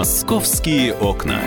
[0.00, 1.42] Московские окна.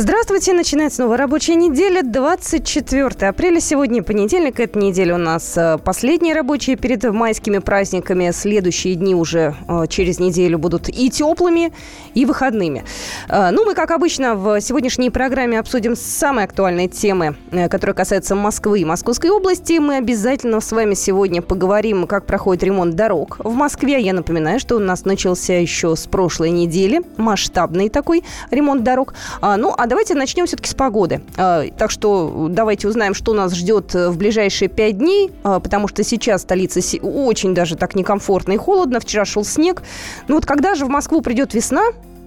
[0.00, 3.58] Здравствуйте, начинается новая рабочая неделя, 24 апреля.
[3.58, 8.30] Сегодня понедельник, эта неделя у нас э, последняя рабочая перед майскими праздниками.
[8.30, 11.72] Следующие дни уже э, через неделю будут и теплыми,
[12.14, 12.84] и выходными.
[13.28, 17.34] Э, ну, мы, как обычно, в сегодняшней программе обсудим самые актуальные темы,
[17.68, 19.80] которые касаются Москвы и Московской области.
[19.80, 24.00] Мы обязательно с вами сегодня поговорим, как проходит ремонт дорог в Москве.
[24.00, 28.22] Я напоминаю, что у нас начался еще с прошлой недели масштабный такой
[28.52, 29.14] ремонт дорог.
[29.40, 31.20] А, ну, а давайте начнем все-таки с погоды.
[31.36, 35.88] А, так что давайте узнаем, что нас ждет э, в ближайшие пять дней, а, потому
[35.88, 39.00] что сейчас столица очень даже так некомфортно и холодно.
[39.00, 39.82] Вчера шел снег.
[40.28, 41.82] Ну вот когда же в Москву придет весна,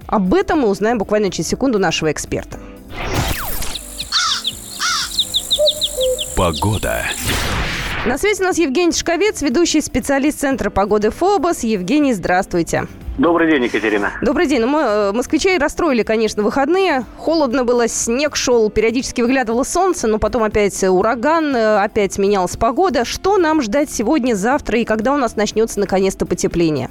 [0.07, 2.59] об этом мы узнаем буквально через секунду нашего эксперта.
[6.35, 7.05] Погода.
[8.05, 11.63] На связи у нас Евгений Шковец, ведущий специалист Центра погоды ФОБОС.
[11.63, 12.87] Евгений, здравствуйте.
[13.21, 14.13] Добрый день, Екатерина.
[14.23, 14.61] Добрый день.
[14.61, 17.05] Ну, мы, э, москвичей расстроили, конечно, выходные.
[17.19, 23.05] Холодно было, снег шел, периодически выглядывало солнце, но потом опять ураган, э, опять менялась погода.
[23.05, 26.89] Что нам ждать сегодня, завтра и когда у нас начнется наконец-то потепление?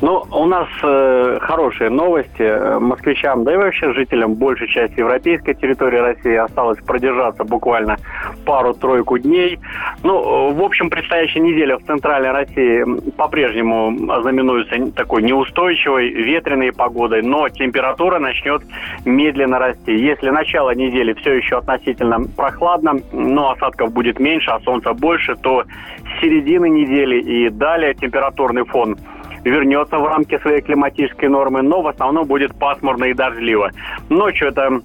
[0.00, 2.42] Ну, у нас э, хорошие новости.
[2.42, 7.96] Э, москвичам, да и вообще жителям большей части европейской территории России осталось продержаться буквально
[8.44, 9.58] пару-тройку дней.
[10.02, 17.48] Ну, в общем, предстоящая неделя в центральной России по-прежнему знаменуется такой неустойчивой, ветреной погодой, но
[17.48, 18.62] температура начнет
[19.04, 19.92] медленно расти.
[19.92, 25.64] Если начало недели все еще относительно прохладно, но осадков будет меньше, а солнца больше, то
[25.64, 28.96] с середины недели и далее температурный фон–
[29.44, 33.70] вернется в рамки своей климатической нормы, но в основном будет пасмурно и дождливо.
[34.08, 34.80] Ночью это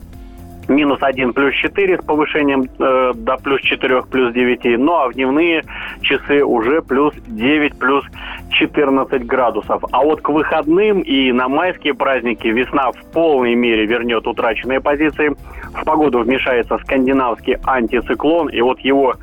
[0.67, 4.79] минус 1 плюс 4 с повышением э, до плюс 4 плюс 9.
[4.79, 5.63] Ну а в дневные
[6.01, 8.05] часы уже плюс 9 плюс
[8.51, 9.83] 14 градусов.
[9.91, 15.35] А вот к выходным и на майские праздники весна в полной мере вернет утраченные позиции.
[15.73, 19.15] В погоду вмешается скандинавский антициклон, и вот его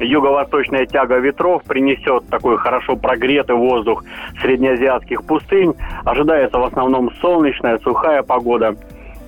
[0.00, 4.04] юго-восточная тяга ветров принесет такой хорошо прогретый воздух
[4.40, 5.74] среднеазиатских пустынь.
[6.04, 8.76] Ожидается в основном солнечная, сухая погода.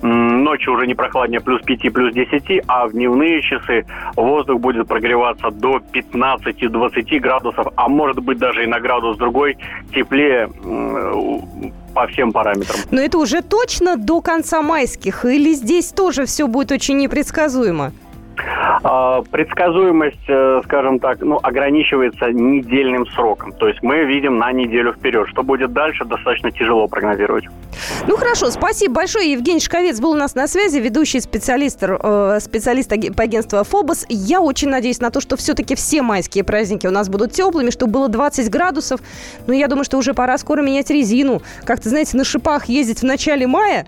[0.01, 3.85] Ночью уже не прохладнее плюс 5, плюс 10, а в дневные часы
[4.17, 9.57] воздух будет прогреваться до 15-20 градусов, а может быть даже и на градус другой
[9.95, 10.49] теплее
[11.93, 12.75] по всем параметрам.
[12.91, 15.23] Но это уже точно до конца майских?
[15.23, 17.93] Или здесь тоже все будет очень непредсказуемо?
[18.83, 23.53] А, предсказуемость, э, скажем так, ну, ограничивается недельным сроком.
[23.53, 25.27] То есть мы видим на неделю вперед.
[25.29, 27.45] Что будет дальше, достаточно тяжело прогнозировать.
[28.07, 29.31] Ну хорошо, спасибо большое.
[29.31, 34.05] Евгений Шковец был у нас на связи, ведущий специалист, э, специалист по агентству «Фобос».
[34.09, 37.93] Я очень надеюсь на то, что все-таки все майские праздники у нас будут теплыми, чтобы
[37.93, 38.99] было 20 градусов.
[39.47, 41.41] Но я думаю, что уже пора скоро менять резину.
[41.65, 43.85] Как-то, знаете, на шипах ездить в начале мая.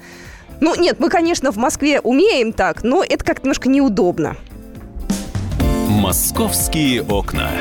[0.62, 4.36] Ну, нет, мы, конечно, в Москве умеем так, но это как-то немножко неудобно.
[5.90, 7.52] «Московские окна».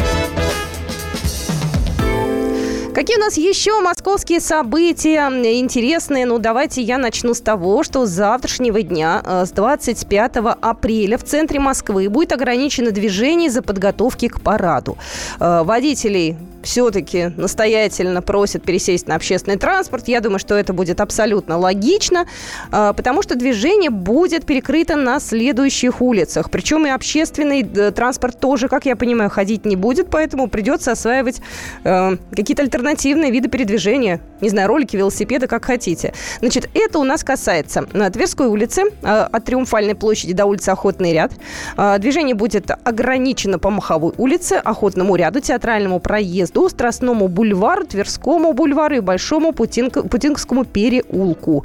[2.95, 5.27] Какие у нас еще московские события
[5.59, 6.27] интересные?
[6.27, 11.25] Ну, давайте я начну с того, что с завтрашнего дня, э, с 25 апреля в
[11.25, 14.97] центре Москвы будет ограничено движение за подготовки к параду.
[15.41, 20.09] Э, водителей все-таки настоятельно просят пересесть на общественный транспорт.
[20.09, 22.27] Я думаю, что это будет абсолютно логично,
[22.73, 26.51] э, потому что движение будет перекрыто на следующих улицах.
[26.51, 31.41] Причем и общественный транспорт тоже, как я понимаю, ходить не будет, поэтому придется осваивать
[31.83, 34.21] какие-то альтернативные виды передвижения.
[34.41, 36.13] Не знаю, ролики, велосипеды, как хотите.
[36.41, 41.13] Значит, это у нас касается на Тверской улице, э, от Триумфальной площади до улицы Охотный
[41.13, 41.33] ряд.
[41.77, 48.97] Э, движение будет ограничено по Маховой улице, Охотному ряду, Театральному проезду, Страстному бульвару, Тверскому бульвару
[48.97, 51.65] и Большому Путинг, Путингскому переулку.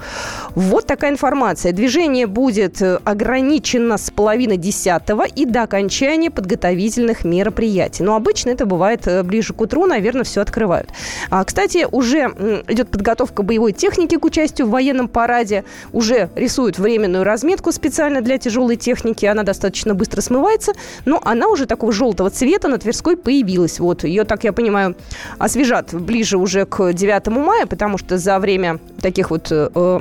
[0.55, 1.71] Вот такая информация.
[1.71, 8.03] Движение будет э, ограничено с половины десятого и до окончания подготовительных мероприятий.
[8.03, 10.89] Но обычно это бывает ближе к утру, наверное, все открывают.
[11.29, 12.31] А, кстати, уже
[12.67, 15.63] идет подготовка боевой техники к участию в военном параде.
[15.93, 19.25] Уже рисуют временную разметку специально для тяжелой техники.
[19.25, 20.73] Она достаточно быстро смывается,
[21.05, 23.79] но она уже такого желтого цвета на Тверской появилась.
[23.79, 24.78] Вот ее, так я понимаю,
[25.37, 29.99] освежат ближе уже к 9 мая, потому что за время таких вот э,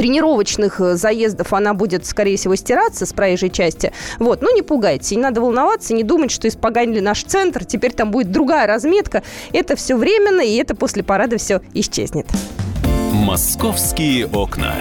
[0.00, 3.92] тренировочных э, заездов она будет, скорее всего, стираться с проезжей части.
[4.18, 8.10] Вот, ну не пугайтесь, не надо волноваться, не думать, что испоганили наш центр, теперь там
[8.10, 9.22] будет другая разметка.
[9.52, 12.26] Это все временно, и это после парада все исчезнет.
[13.12, 14.74] Московские окна.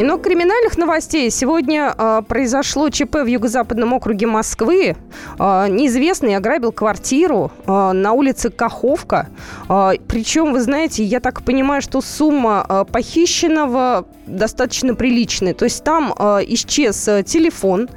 [0.00, 1.28] Но криминальных новостей.
[1.28, 4.94] Сегодня э, произошло ЧП в юго-западном округе Москвы.
[5.40, 9.28] Э, неизвестный ограбил квартиру э, на улице Каховка.
[9.68, 15.52] Э, причем, вы знаете, я так понимаю, что сумма э, похищенного достаточно приличная.
[15.52, 17.88] То есть там э, исчез телефон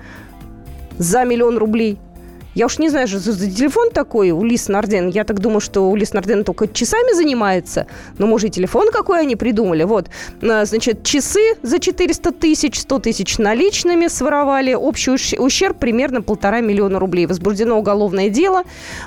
[0.97, 1.99] за миллион рублей–
[2.53, 5.07] я уж не знаю, что за телефон такой у Лис Нарден.
[5.07, 7.87] Я так думаю, что у Лис Нарден только часами занимается.
[8.17, 9.83] Но, может, и телефон какой они придумали.
[9.83, 10.09] Вот,
[10.41, 14.73] а, значит, часы за 400 тысяч, 100 тысяч наличными своровали.
[14.73, 17.25] Общий ущерб примерно полтора миллиона рублей.
[17.25, 18.63] Возбуждено уголовное дело.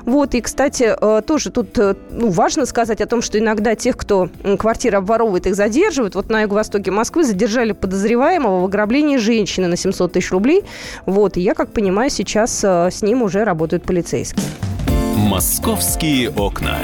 [0.07, 3.97] Вот, и, кстати, э, тоже тут э, ну, важно сказать о том, что иногда тех,
[3.97, 6.15] кто квартиры обворовывает, их задерживают.
[6.15, 10.65] Вот на юго-востоке Москвы задержали подозреваемого в ограблении женщины на 700 тысяч рублей.
[11.05, 14.47] Вот, и я, как понимаю, сейчас э, с ним уже уже работают полицейские.
[15.17, 16.79] Московские окна.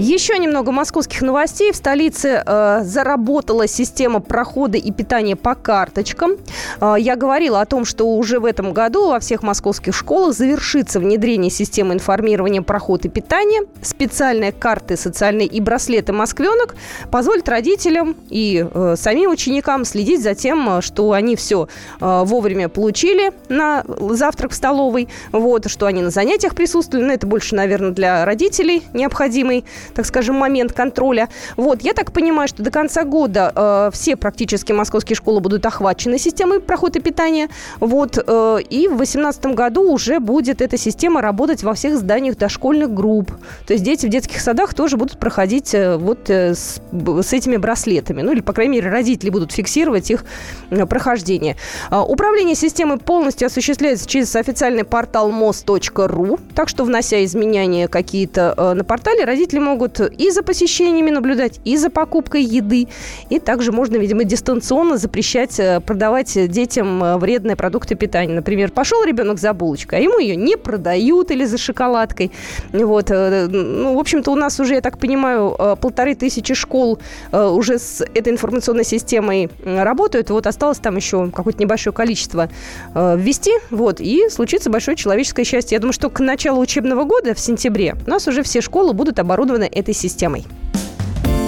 [0.00, 1.72] Еще немного московских новостей.
[1.72, 6.36] В столице э, заработала система прохода и питания по карточкам.
[6.80, 11.00] Э, я говорила о том, что уже в этом году во всех московских школах завершится
[11.00, 13.66] внедрение системы информирования проход и питания.
[13.82, 16.76] Специальные карты социальные и браслеты «Москвенок»
[17.10, 21.68] позволят родителям и э, самим ученикам следить за тем, что они все
[22.00, 27.04] э, вовремя получили на завтрак в столовой, вот, что они на занятиях присутствовали.
[27.04, 31.28] Но это больше, наверное, для родителей необходимый так скажем, момент контроля.
[31.56, 36.18] Вот, я так понимаю, что до конца года э, все практически московские школы будут охвачены
[36.18, 37.48] системой прохода питания.
[37.80, 42.92] Вот, э, и в 2018 году уже будет эта система работать во всех зданиях дошкольных
[42.92, 43.32] групп.
[43.66, 47.56] То есть дети в детских садах тоже будут проходить э, вот э, с, с этими
[47.56, 48.22] браслетами.
[48.22, 50.24] Ну, или, по крайней мере, родители будут фиксировать их
[50.70, 51.56] э, прохождение.
[51.90, 56.40] Э, управление системой полностью осуществляется через официальный портал mos.ru.
[56.54, 61.60] Так что, внося изменения какие-то э, на портале, родители могут могут и за посещениями наблюдать,
[61.64, 62.88] и за покупкой еды.
[63.30, 68.34] И также можно, видимо, дистанционно запрещать э, продавать детям э, вредные продукты питания.
[68.34, 72.32] Например, пошел ребенок за булочкой, а ему ее не продают или за шоколадкой.
[72.72, 73.10] Вот.
[73.10, 76.98] Э, ну, в общем-то, у нас уже, я так понимаю, полторы тысячи школ
[77.32, 80.30] уже с этой информационной системой работают.
[80.30, 82.48] Вот осталось там еще какое-то небольшое количество
[82.94, 83.52] ввести.
[83.70, 84.00] Вот.
[84.00, 85.76] И случится большое человеческое счастье.
[85.76, 89.18] Я думаю, что к началу учебного года, в сентябре, у нас уже все школы будут
[89.18, 90.44] оборудованы этой системой.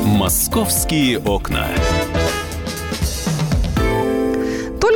[0.04, 1.68] Московские окна.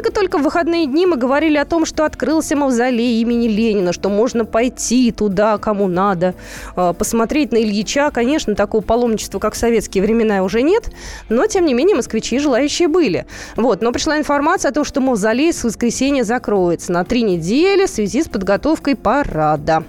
[0.06, 4.44] Только-только в выходные дни мы говорили о том, что открылся мавзолей имени Ленина, что можно
[4.44, 6.36] пойти туда, кому надо,
[6.76, 8.12] а, посмотреть на Ильича.
[8.12, 10.92] Конечно, такого паломничества, как в советские времена, уже нет,
[11.28, 13.26] но, тем не менее, москвичи желающие были.
[13.56, 17.90] Вот, но пришла информация о том, что мавзолей с воскресенья закроется на три недели в
[17.90, 19.82] связи с подготовкой парада.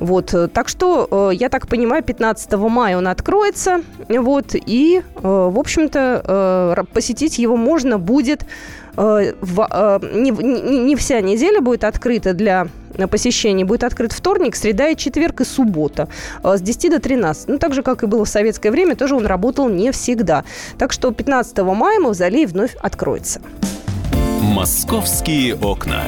[0.00, 5.58] Вот, так что, э, я так понимаю, 15 мая он откроется, вот, и, э, в
[5.58, 8.46] общем-то, э, посетить его можно будет
[8.98, 12.66] Э, в, не, не, вся неделя будет открыта для
[13.12, 16.08] посещений будет открыт вторник, среда и четверг и суббота
[16.42, 17.46] с 10 до 13.
[17.46, 20.42] Ну, так же, как и было в советское время, тоже он работал не всегда.
[20.78, 23.40] Так что 15 мая Мавзолей вновь откроется.
[24.42, 26.02] «Московские окна».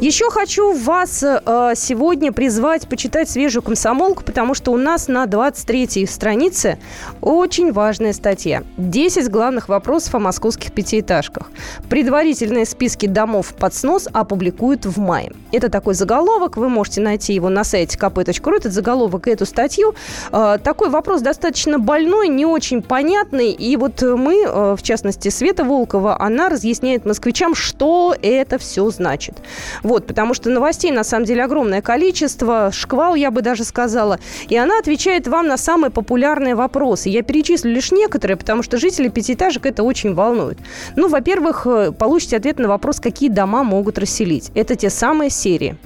[0.00, 6.06] Еще хочу вас э, сегодня призвать почитать свежую комсомолку, потому что у нас на 23-й
[6.06, 6.78] странице
[7.20, 8.62] очень важная статья.
[8.76, 11.50] 10 главных вопросов о московских пятиэтажках.
[11.90, 15.32] Предварительные списки домов под снос опубликуют в мае.
[15.50, 19.96] Это такой заголовок, вы можете найти его на сайте kp.ru, этот заголовок и эту статью.
[20.30, 25.64] Э, такой вопрос достаточно больной, не очень понятный, и вот мы, э, в частности, Света
[25.64, 29.38] Волкова, она разъясняет москвичам, что это все значит.
[29.88, 34.20] Вот, потому что новостей на самом деле огромное количество, шквал, я бы даже сказала.
[34.50, 37.08] И она отвечает вам на самые популярные вопросы.
[37.08, 40.58] Я перечислю лишь некоторые, потому что жители пятиэтажек это очень волнует.
[40.96, 44.50] Ну, во-первых, э, получите ответ на вопрос, какие дома могут расселить.
[44.54, 45.78] Это те самые серии.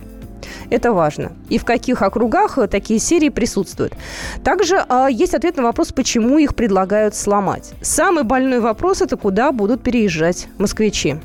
[0.69, 1.31] Это важно.
[1.49, 3.95] И в каких округах э, такие серии присутствуют.
[4.43, 7.73] Также э, есть ответ на вопрос, почему их предлагают сломать.
[7.83, 11.19] Самый больной вопрос– это куда будут переезжать москвичи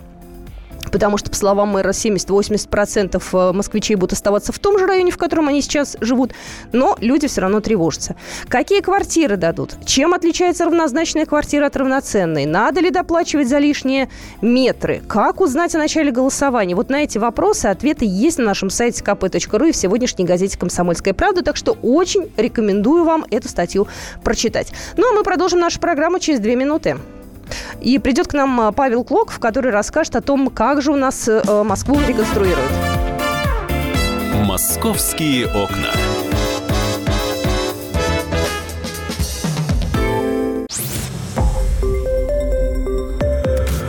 [0.92, 5.18] потому что, по словам мэра, 70-80% э, москвичей будут оставаться в том же районе, в
[5.18, 6.34] котором они сейчас живут,
[6.72, 8.16] но люди все равно тревожатся.
[8.48, 9.76] Какие квартиры дадут?
[9.86, 12.46] Чем отличается равнозначная квартира от равноценной?
[12.46, 14.10] Надо ли доплачивать за лишние
[14.42, 15.02] метры?
[15.08, 16.76] Как узнать о начале голосования?
[16.76, 21.14] Вот на эти вопросы ответы есть на нашем сайте kp.ru и в сегодняшней газете «Комсомольская
[21.14, 23.88] правда», так что очень рекомендую вам эту статью
[24.24, 24.72] прочитать.
[24.96, 26.98] Ну, а мы продолжим нашу программу через две минуты.
[27.82, 31.28] И придет к нам а, Павел Клоков, который расскажет о том, как же у нас
[31.28, 32.72] э, Москву реконструируют.
[34.46, 35.92] Московские окна.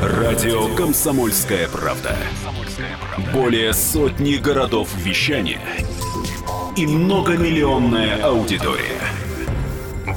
[0.03, 2.17] Радио Комсомольская правда".
[3.33, 5.61] Более сотни городов вещания
[6.77, 9.01] и многомиллионная аудитория.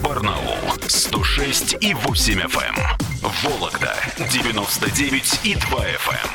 [0.03, 0.55] Барнаул
[0.88, 3.00] 106 и 8 FM.
[3.43, 3.51] Эм.
[3.51, 3.95] Вологда
[4.31, 6.29] 99 и 2 FM.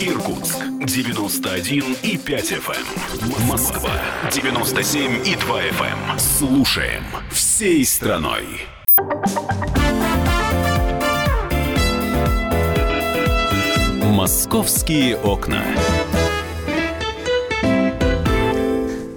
[0.00, 0.08] Эм.
[0.08, 2.86] Иркутск 91 и 5 FM.
[3.22, 3.46] Эм.
[3.46, 3.90] Москва
[4.30, 6.18] 97 и 2 FM.
[6.18, 8.44] Слушаем всей страной.
[14.02, 15.62] Московские окна.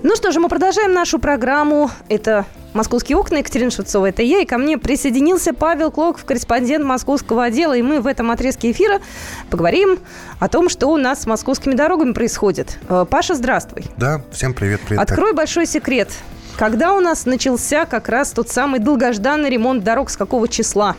[0.03, 1.91] Ну что же, мы продолжаем нашу программу.
[2.10, 2.46] Это
[2.77, 3.38] «Московские окна».
[3.38, 4.39] Екатерина Шевцова, это я.
[4.39, 7.75] И ко мне присоединился Павел Клоков, корреспондент московского отдела.
[7.75, 9.01] И мы в этом отрезке эфира
[9.50, 9.98] поговорим
[10.39, 12.77] о том, что у нас с московскими дорогами происходит.
[12.88, 13.86] Э, Паша, здравствуй.
[13.98, 14.81] Да, всем привет.
[14.81, 16.12] привет Открой большой секрет.
[16.55, 20.96] Когда у нас начался как раз тот самый долгожданный ремонт дорог, с какого числа?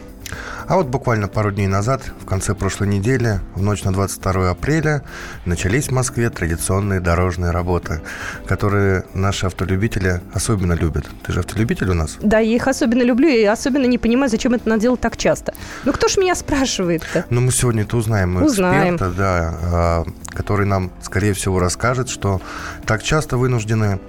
[0.68, 5.02] А вот буквально пару дней назад, в конце прошлой недели, в ночь на 22 апреля,
[5.46, 8.02] начались в Москве традиционные дорожные работы,
[8.46, 11.06] которые наши автолюбители особенно любят.
[11.26, 12.18] Ты же автолюбитель у нас?
[12.20, 15.54] Да, я их особенно люблю и особенно не понимаю, зачем это надо делать так часто.
[15.84, 17.24] Ну, кто ж меня спрашивает-то?
[17.30, 18.34] Ну, мы сегодня это узнаем.
[18.34, 18.96] Мы узнаем.
[18.96, 22.42] Эксперта, да, а, который нам, скорее всего, расскажет, что
[22.84, 24.00] так часто вынуждены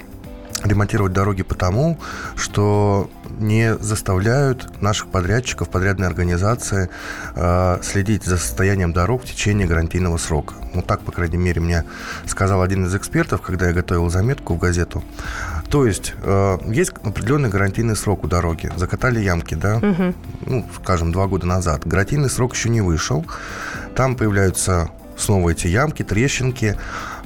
[0.64, 1.98] ремонтировать дороги потому,
[2.36, 6.90] что не заставляют наших подрядчиков, подрядные организации
[7.36, 10.56] э, следить за состоянием дорог в течение гарантийного срока.
[10.74, 11.86] Ну, так, по крайней мере, мне
[12.26, 15.04] сказал один из экспертов, когда я готовил заметку в газету.
[15.70, 18.72] То есть, э, есть определенный гарантийный срок у дороги.
[18.76, 20.14] Закатали ямки, да, угу.
[20.46, 21.86] ну, скажем, два года назад.
[21.86, 23.26] Гарантийный срок еще не вышел.
[23.96, 26.78] Там появляются снова эти ямки, трещинки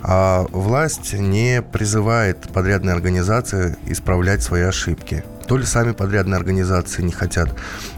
[0.04, 7.12] а власть не призывает подрядные организации исправлять свои ошибки то ли сами подрядные организации не
[7.12, 7.50] хотят.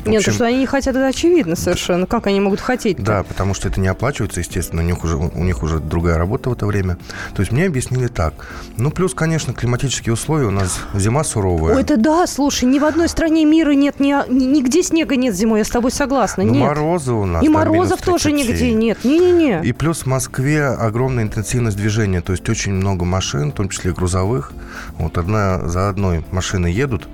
[0.04, 2.06] В Нет, общем, то, что они не хотят, это очевидно совершенно.
[2.06, 2.98] Как они могут хотеть?
[2.98, 3.04] -то?
[3.04, 6.50] Да, потому что это не оплачивается, естественно, у них, уже, у них уже другая работа
[6.50, 6.98] в это время.
[7.36, 8.34] То есть мне объяснили так.
[8.78, 10.48] Ну, плюс, конечно, климатические условия.
[10.48, 11.75] У нас зима суровая.
[11.75, 15.60] Ой, это да, слушай, ни в одной стране мира нет, ни, нигде снега нет зимой,
[15.60, 16.44] я с тобой согласна.
[16.44, 16.64] Ну, нет.
[16.64, 17.44] морозы у нас.
[17.44, 19.04] И морозов тоже нигде нет.
[19.04, 19.62] Не-не-не.
[19.64, 23.92] И плюс в Москве огромная интенсивность движения, то есть очень много машин, в том числе
[23.92, 24.52] грузовых.
[24.98, 27.08] Вот одна за одной машины едут,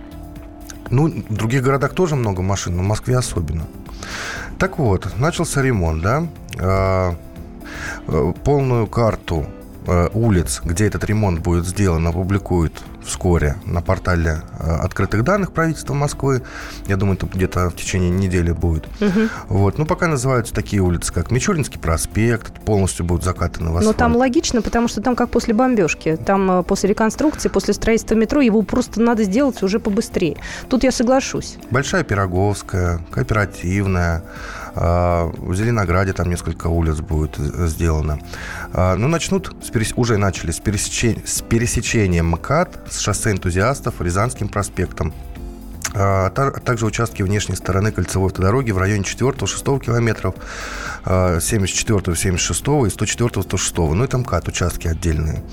[0.92, 3.66] ну, в других городах тоже много машин, но в Москве особенно.
[4.60, 6.28] Так вот, начался ремонт, да?
[6.60, 7.16] А,
[8.08, 9.48] э, полную карту
[9.88, 15.94] Э, улиц, где этот ремонт будет сделан, опубликуют вскоре на портале э, открытых данных правительства
[15.94, 16.44] Москвы.
[16.88, 18.86] Я думаю, это где-то в течение недели будет.
[19.00, 19.30] Угу.
[19.50, 19.78] Вот.
[19.78, 23.86] Ну, пока называются такие улицы, как Мичуринский проспект, полностью будут закатаны в асфальт.
[23.86, 26.18] Но там логично, потому что там как после бомбежки.
[26.18, 30.38] Там э, после реконструкции, после строительства метро его просто надо сделать уже побыстрее.
[30.70, 31.58] Тут я соглашусь.
[31.70, 34.24] Большая Пироговская, Кооперативная,
[34.76, 38.20] в Зеленограде там несколько улиц будет сделано.
[38.74, 39.54] А, ну, начнут,
[39.96, 45.14] уже начали с, пересечения, с пересечения МКАД, с шоссе энтузиастов, Рязанским проспектом.
[45.94, 50.36] А также участки внешней стороны кольцевой автодороги в районе 4-6 километров,
[51.06, 55.44] 74 76 и 104 106 Ну, это МКАД, участки отдельные.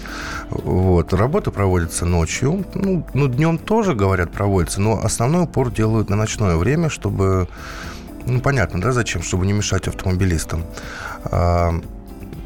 [0.50, 1.12] Вот.
[1.12, 2.64] Работа проводится ночью.
[2.74, 7.48] Ну, ну, днем тоже, говорят, проводится, но основной упор делают на ночное время, чтобы
[8.28, 9.22] ну, понятно, да, зачем?
[9.22, 10.64] Чтобы не мешать автомобилистам.
[11.24, 11.72] А,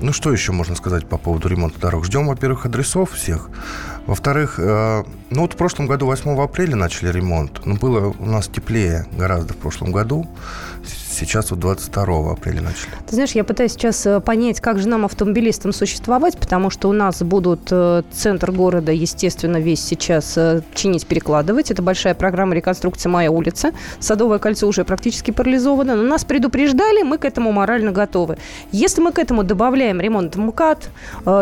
[0.01, 2.05] ну, что еще можно сказать по поводу ремонта дорог?
[2.05, 3.51] Ждем, во-первых, адресов всех.
[4.07, 7.65] Во-вторых, э, ну вот в прошлом году 8 апреля начали ремонт.
[7.67, 10.29] Но было у нас теплее гораздо в прошлом году
[11.13, 12.91] сейчас вот 22 апреля начали.
[13.07, 16.93] Ты знаешь, я пытаюсь сейчас э, понять, как же нам, автомобилистам, существовать, потому что у
[16.93, 21.71] нас будут э, центр города, естественно, весь сейчас э, чинить, перекладывать.
[21.71, 23.73] Это большая программа реконструкции «Моя улица».
[24.01, 28.39] Садовое кольцо уже практически парализовано, но нас предупреждали, мы к этому морально готовы.
[28.73, 30.89] Если мы к этому добавляем ремонт МКАД,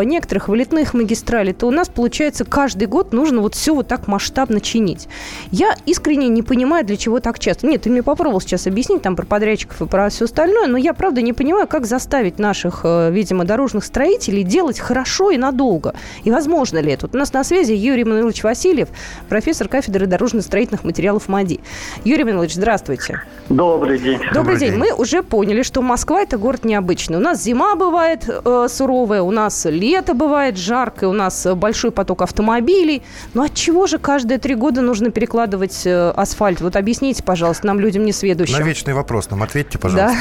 [0.03, 4.61] некоторых вылетных магистралей, то у нас, получается, каждый год нужно вот все вот так масштабно
[4.61, 5.07] чинить.
[5.51, 7.67] Я искренне не понимаю, для чего так часто.
[7.67, 10.77] Нет, ты мне попробовал сейчас объяснить там про подрядчиков подрядчиков и про все остальное, но
[10.77, 15.93] я, правда, не понимаю, как заставить наших, э, видимо, дорожных строителей делать хорошо и надолго.
[16.23, 17.07] И возможно ли это?
[17.07, 18.89] Вот у нас на связи Юрий Мануилович Васильев,
[19.29, 21.59] профессор кафедры дорожно-строительных материалов МАДИ.
[22.03, 23.21] Юрий Мануилович, здравствуйте.
[23.49, 24.17] Добрый день.
[24.17, 24.69] Добрый, Добрый день.
[24.71, 24.79] день.
[24.79, 27.17] Мы уже поняли, что Москва– это город необычный.
[27.17, 32.21] У нас зима бывает э, суровая, у нас лето бывает жаркое, у нас большой поток
[32.21, 33.03] автомобилей.
[33.33, 36.61] Но от чего же каждые три года нужно перекладывать э, асфальт?
[36.61, 38.57] Вот объясните, пожалуйста, нам, людям несведущим.
[38.57, 40.17] На вечный вопрос нам ответьте, пожалуйста.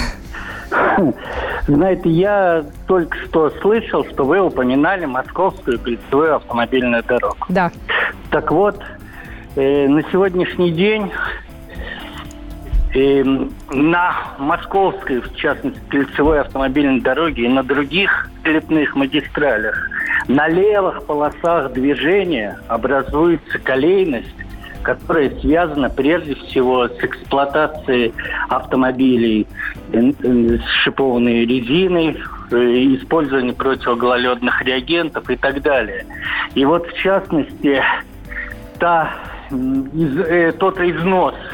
[0.71, 1.13] Да.
[1.67, 7.47] Знаете, я только что слышал, что вы упоминали Московскую кольцевую автомобильную дорогу.
[7.49, 7.71] Да.
[8.31, 8.83] Так вот,
[9.57, 11.11] э, на сегодняшний день
[12.93, 13.25] И
[13.71, 19.89] на московской, в частности, кольцевой автомобильной дороге и на других лепных магистралях
[20.27, 24.35] на левых полосах движения образуется колейность,
[24.83, 28.13] которая связана прежде всего с эксплуатацией
[28.49, 29.47] автомобилей
[29.93, 32.17] с шипованной резиной,
[32.51, 32.57] э,
[32.97, 36.07] использованием противогололедных реагентов и так далее.
[36.55, 37.83] И вот в частности,
[38.79, 39.13] та,
[39.51, 41.35] из, э, тот износ–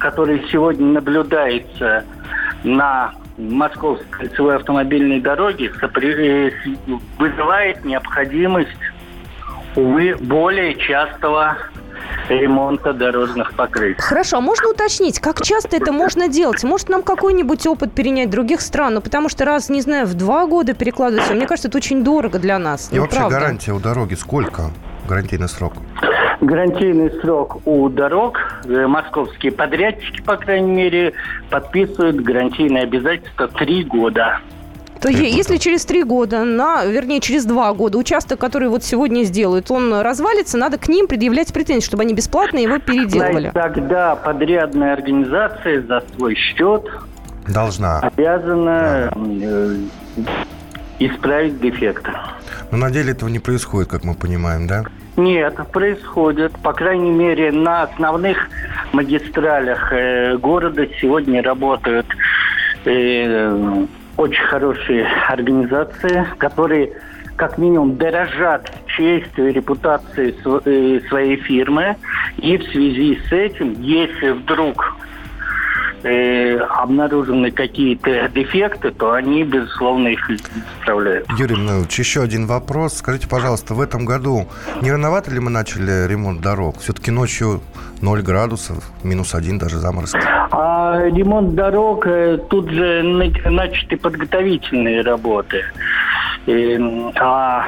[0.00, 2.04] который сегодня наблюдается
[2.64, 6.50] на Московской кольцевой автомобильной дороге, э,
[7.18, 8.76] вызывает необходимость,
[9.76, 11.56] увы, более частого
[12.28, 14.00] ремонта дорожных покрытий.
[14.00, 16.62] Хорошо, а можно уточнить, как часто это можно делать?
[16.64, 18.94] Может, нам какой-нибудь опыт перенять других стран?
[18.94, 22.38] Ну, потому что раз, не знаю, в два года перекладываться, мне кажется, это очень дорого
[22.38, 22.88] для нас.
[22.90, 23.38] И ну, вообще правда.
[23.38, 24.70] гарантия у дороги сколько?
[25.08, 25.74] Гарантийный срок?
[26.40, 28.38] гарантийный срок у дорог.
[28.64, 31.12] Э, московские подрядчики, по крайней мере,
[31.50, 34.40] подписывают гарантийные обязательства три года.
[35.00, 39.24] То есть, если через три года, на, вернее, через два года участок, который вот сегодня
[39.24, 43.50] сделают, он развалится, надо к ним предъявлять претензии, чтобы они бесплатно его переделывали.
[43.54, 46.84] Тогда подрядная организация за свой счет
[47.48, 50.26] должна обязана да.
[50.98, 52.12] исправить дефекты.
[52.70, 54.84] Но на деле этого не происходит, как мы понимаем, да?
[55.16, 56.52] Нет, происходит.
[56.62, 58.48] По крайней мере, на основных
[58.92, 62.06] магистралях э, города сегодня работают
[62.84, 63.86] э,
[64.20, 66.92] очень хорошие организации, которые
[67.36, 71.96] как минимум дорожат честью и репутацией э, своей фирмы.
[72.36, 74.94] И в связи с этим, если вдруг
[76.02, 81.26] э, обнаружены какие-то дефекты, то они, безусловно, их исправляют.
[81.38, 82.94] Юрий Иванович, еще один вопрос.
[82.94, 84.46] Скажите, пожалуйста, в этом году
[84.82, 86.78] не рановато ли мы начали ремонт дорог?
[86.78, 87.60] Все-таки ночью
[88.00, 90.20] 0 градусов, минус один даже заморозки.
[90.50, 95.64] А ремонт дорог, э, тут же начаты подготовительные работы.
[96.46, 96.78] И,
[97.16, 97.64] а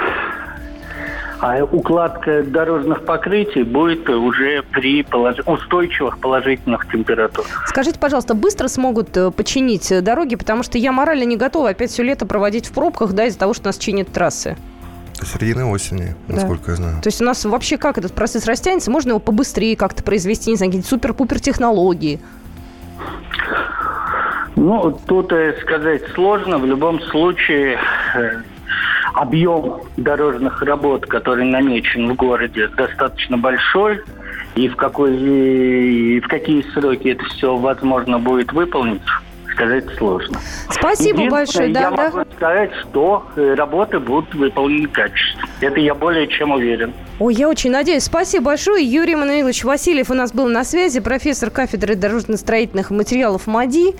[1.43, 5.37] а укладка дорожных покрытий будет уже при полож...
[5.45, 7.65] устойчивых положительных температурах.
[7.67, 11.91] Скажите, пожалуйста, быстро смогут э, починить э, дороги, потому что я морально не готова опять
[11.91, 14.57] все лето проводить в пробках, да, из-за того, что нас чинят трассы.
[15.19, 16.71] До середины осени, насколько да.
[16.71, 17.03] я знаю.
[17.03, 18.93] То есть у нас вообще как этот процесс растянется?
[18.93, 22.21] Можно его побыстрее как-то произвести, не знаю, какие-то супер-пупер технологии?
[24.55, 26.59] Ну, тут э, сказать сложно.
[26.59, 27.81] В любом случае,
[29.15, 34.01] объем дорожных работ, который намечен в городе, достаточно большой.
[34.55, 39.01] И в, какой, и в какие сроки это все возможно будет выполнить,
[39.51, 40.39] сказать сложно.
[40.69, 41.73] Спасибо большое.
[41.73, 42.11] Да, я да.
[42.11, 45.47] могу сказать, что э, работы будут выполнены качественно.
[45.61, 46.93] Это я более чем уверен.
[47.19, 48.05] Ой, я очень надеюсь.
[48.05, 48.85] Спасибо большое.
[48.85, 53.95] Юрий Мануилович Васильев у нас был на связи, профессор кафедры дорожно-строительных материалов МАДИ.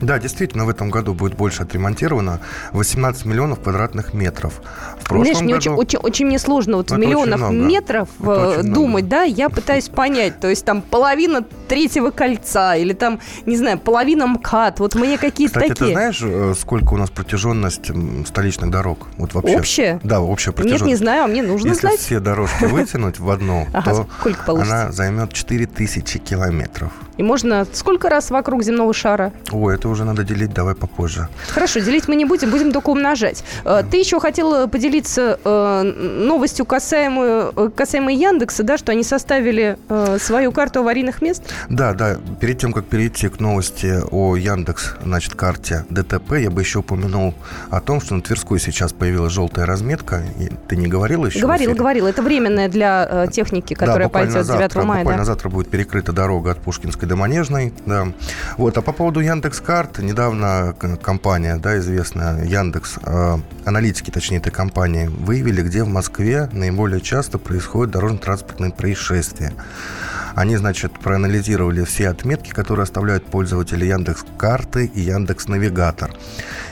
[0.00, 2.40] Да, действительно, в этом году будет больше отремонтировано.
[2.72, 4.60] 18 миллионов квадратных метров.
[5.00, 5.76] В прошлом Знаешь, году...
[5.76, 9.16] очень, очень, очень мне сложно вот в миллионах метров это думать, много.
[9.16, 10.38] да, я пытаюсь понять.
[10.40, 14.80] То есть там половина третьего кольца или там, не знаю, половина МКАД.
[14.80, 15.86] Вот мне какие-то Кстати, такие.
[15.86, 17.90] ты знаешь, э, сколько у нас протяженность
[18.26, 19.06] столичных дорог?
[19.16, 19.56] Вот вообще.
[19.58, 20.00] Общая?
[20.02, 20.82] Да, общая протяженность.
[20.84, 21.92] Нет, не знаю, а мне нужно Если знать.
[21.94, 24.06] Если все дорожки вытянуть в одну, то
[24.48, 26.92] она займет 4000 километров.
[27.16, 29.32] И можно сколько раз вокруг земного шара?
[29.50, 31.28] Ой, это уже надо делить, давай попозже.
[31.48, 33.44] Хорошо, делить мы не будем, будем только умножать.
[33.64, 39.78] Э, ты еще хотела поделиться э, новостью касаемую, э, касаемой Яндекса, да, что они составили
[40.18, 41.42] свою карту аварийных мест?
[41.68, 42.16] Да, да.
[42.40, 47.34] Перед тем, как перейти к новости о Яндекс, значит, карте ДТП, я бы еще упомянул
[47.70, 50.22] о том, что на Тверской сейчас появилась желтая разметка.
[50.38, 51.40] И ты не говорила еще?
[51.40, 52.08] Говорила, говорила.
[52.08, 54.98] Это временная для техники, которая да, пойдет завтра, 9 мая.
[55.00, 55.26] Буквально да?
[55.26, 58.08] завтра будет перекрыта дорога от Пушкинской до Манежной, да.
[58.56, 59.20] Вот, а по поводу
[59.76, 63.36] Яндекс.Карт, недавно компания, да, известная, Яндекс, э,
[63.66, 69.52] аналитики, точнее, этой компании, выявили, где в Москве наиболее часто происходят дорожно-транспортные происшествия.
[70.34, 76.10] Они, значит, проанализировали все отметки, которые оставляют пользователи Яндекс.Карты и Яндекс.Навигатор.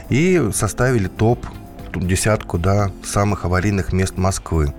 [0.08, 1.46] И составили топ
[1.94, 4.72] десятку да, самых аварийных мест Москвы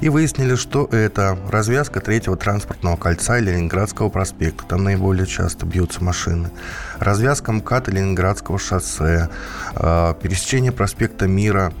[0.00, 4.64] и выяснили, что это развязка третьего транспортного кольца Ленинградского проспекта.
[4.66, 6.50] Там наиболее часто бьются машины.
[6.98, 9.28] Развязка МКАД Ленинградского шоссе.
[9.74, 11.72] А, пересечение проспекта Мира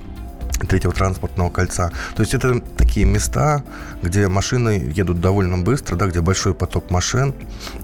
[0.64, 1.90] третьего транспортного кольца.
[2.14, 3.62] То есть это такие места,
[4.02, 7.34] где машины едут довольно быстро, да, где большой поток машин,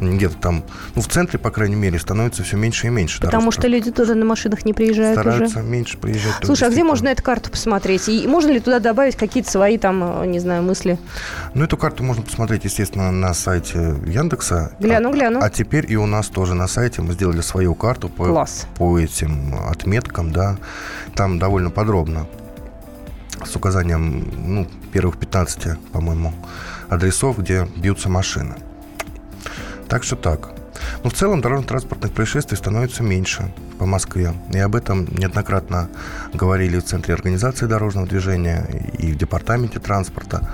[0.01, 3.21] где-то там, ну, в центре, по крайней мере, становится все меньше и меньше.
[3.21, 5.69] Потому что люди туда на машинах не приезжают Стараются уже.
[5.69, 6.35] меньше приезжать.
[6.43, 8.09] Слушай, а где можно эту карту посмотреть?
[8.09, 10.99] И можно ли туда добавить какие-то свои там, не знаю, мысли?
[11.55, 14.73] Ну, эту карту можно посмотреть, естественно, на сайте Яндекса.
[14.79, 15.41] Гляну, а, гляну.
[15.43, 18.67] А теперь и у нас тоже на сайте мы сделали свою карту по, Класс.
[18.77, 20.57] по этим отметкам, да.
[21.15, 22.27] Там довольно подробно
[23.45, 26.33] с указанием ну, первых 15, по-моему,
[26.89, 28.57] адресов, где бьются машины.
[29.89, 30.51] Так что так.
[31.05, 34.33] Но в целом дорожно-транспортных происшествий становится меньше по Москве.
[34.53, 35.89] И об этом неоднократно
[36.33, 38.67] говорили в Центре организации дорожного движения
[38.99, 40.49] и в Департаменте транспорта.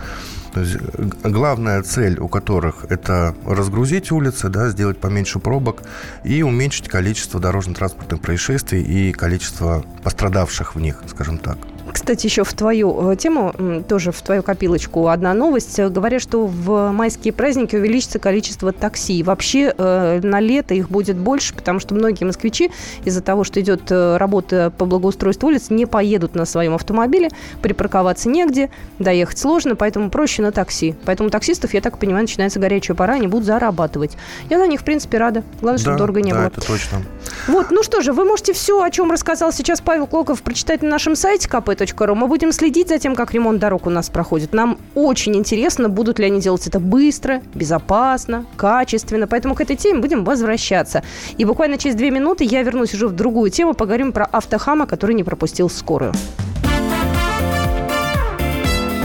[0.53, 0.77] То есть
[1.23, 5.83] главная цель у которых это разгрузить улицы, да, сделать поменьше пробок
[6.25, 11.59] и уменьшить количество дорожно-транспортных происшествий и количество пострадавших в них, скажем так.
[11.93, 15.79] Кстати, еще в твою э, тему, тоже в твою копилочку одна новость.
[15.79, 19.23] Говорят, что в майские праздники увеличится количество такси.
[19.23, 22.71] Вообще э, на лето их будет больше, потому что многие москвичи
[23.05, 27.31] из-за того, что идет э, работа по благоустройству улиц, не поедут на своем автомобиле,
[27.63, 30.95] припарковаться негде, доехать сложно, поэтому проще на такси.
[31.05, 34.17] Поэтому таксистов, я так понимаю, начинается горячая пора, они будут зарабатывать.
[34.51, 35.43] Я на них, в принципе, рада.
[35.61, 36.47] Главное, чтобы дорого не да, было.
[36.47, 37.03] это точно.
[37.47, 40.89] Вот, ну что же, вы можете все, о чем рассказал сейчас Павел Клоков, прочитать на
[40.89, 42.15] нашем сайте kp kp.ru.
[42.15, 44.53] Мы будем следить за тем, как ремонт дорог у нас проходит.
[44.53, 49.27] Нам очень интересно, будут ли они делать это быстро, безопасно, качественно.
[49.27, 51.03] Поэтому к этой теме будем возвращаться.
[51.37, 53.75] И буквально через две минуты я вернусь уже в другую тему.
[53.75, 56.13] Поговорим про автохама, который не пропустил скорую.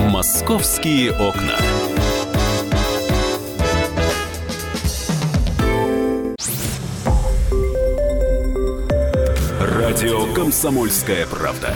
[0.09, 1.57] Московские окна.
[9.59, 11.75] Радио «Комсомольская правда».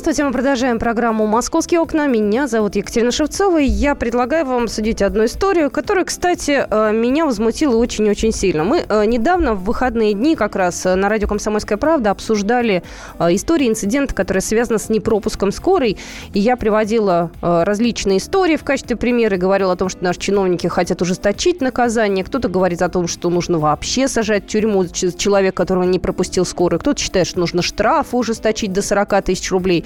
[0.00, 2.06] Здравствуйте, мы продолжаем программу «Московские окна».
[2.06, 7.26] Меня зовут Екатерина Шевцова, и я предлагаю вам судить одну историю, которая, кстати, э, меня
[7.26, 8.64] возмутила очень-очень сильно.
[8.64, 12.82] Мы э, недавно в выходные дни как раз э, на радио «Комсомольская правда» обсуждали
[13.18, 15.98] истории инцидента, которые связаны с непропуском скорой,
[16.32, 20.66] и я приводила различные истории в качестве примера и говорила о том, что наши чиновники
[20.68, 25.82] хотят ужесточить наказание, кто-то говорит о том, что нужно вообще сажать в тюрьму человека, которого
[25.82, 29.84] не пропустил скорую, кто-то считает, что нужно штраф ужесточить до 40 тысяч рублей.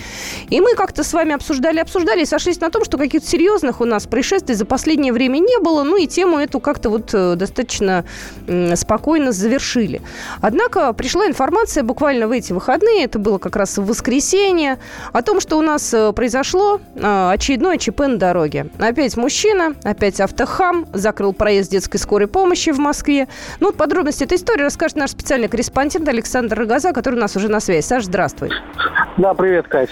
[0.51, 3.85] И мы как-то с вами обсуждали, обсуждали и сошлись на том, что каких-то серьезных у
[3.85, 5.83] нас происшествий за последнее время не было.
[5.83, 8.05] Ну и тему эту как-то вот э, достаточно
[8.75, 10.01] спокойно завершили.
[10.41, 14.79] Однако пришла информация буквально в эти выходные, это было как раз в воскресенье,
[15.13, 18.67] о том, что у нас э, произошло э, очередное ЧП на дороге.
[18.79, 23.29] Опять мужчина, опять автохам, закрыл проезд детской скорой помощи в Москве.
[23.61, 27.61] Ну, подробности этой истории расскажет наш специальный корреспондент Александр Рогоза, который у нас уже на
[27.61, 27.85] связи.
[27.87, 28.51] Саш, здравствуй.
[29.17, 29.91] Да, привет, Кать.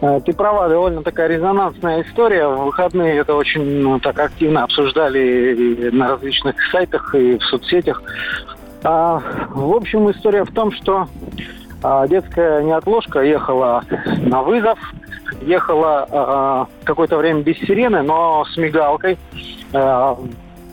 [0.00, 2.46] Э, ты права, довольно такая резонансная история.
[2.46, 8.02] В выходные это очень ну, так активно обсуждали на различных сайтах и в соцсетях.
[8.84, 11.08] А, в общем, история в том, что
[11.82, 13.84] а, детская неотложка ехала
[14.18, 14.78] на вызов,
[15.42, 19.18] ехала а, какое-то время без сирены, но с мигалкой.
[19.72, 20.16] А,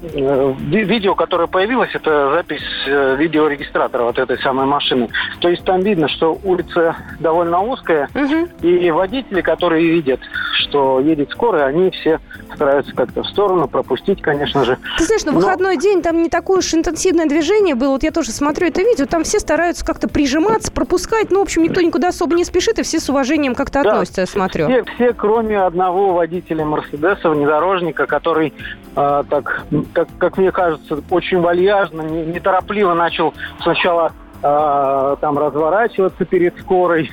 [0.02, 5.10] видео, которое появилось, это запись э, видеорегистратора вот этой самой машины.
[5.40, 8.48] То есть там видно, что улица довольно узкая, угу.
[8.62, 10.20] и водители, которые видят,
[10.60, 12.20] что едет скорая, они все
[12.54, 14.78] стараются как-то в сторону пропустить, конечно же.
[14.98, 15.40] Ты знаешь, на Но...
[15.40, 17.92] выходной день там не такое уж интенсивное движение было.
[17.92, 21.32] Вот я тоже смотрю это видео, там все стараются как-то прижиматься, пропускать.
[21.32, 24.22] Ну, в общем, никто никуда особо не спешит, и все с уважением как-то да, относятся,
[24.22, 24.66] я смотрю.
[24.68, 28.54] Все, все, кроме одного водителя Мерседеса, внедорожника, который
[28.96, 36.58] э, так, как, как мне кажется, очень вальяжно, неторопливо начал сначала э, там разворачиваться перед
[36.60, 37.12] скорой,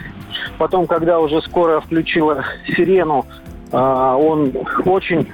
[0.58, 3.26] потом, когда уже скорая включила сирену,
[3.72, 4.52] а, он
[4.84, 5.30] очень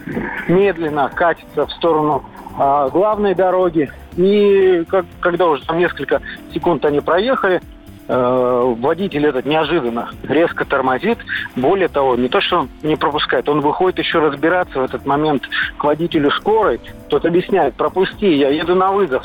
[0.47, 2.25] медленно катится в сторону
[2.57, 3.91] а, главной дороги.
[4.17, 6.23] И как, когда уже там несколько
[6.55, 7.61] секунд они проехали, э,
[8.09, 11.19] водитель этот неожиданно резко тормозит.
[11.57, 15.43] Более того, не то, что он не пропускает, он выходит еще разбираться в этот момент
[15.77, 16.81] к водителю скорой.
[17.09, 19.25] Тот объясняет, пропусти, я еду на вызов.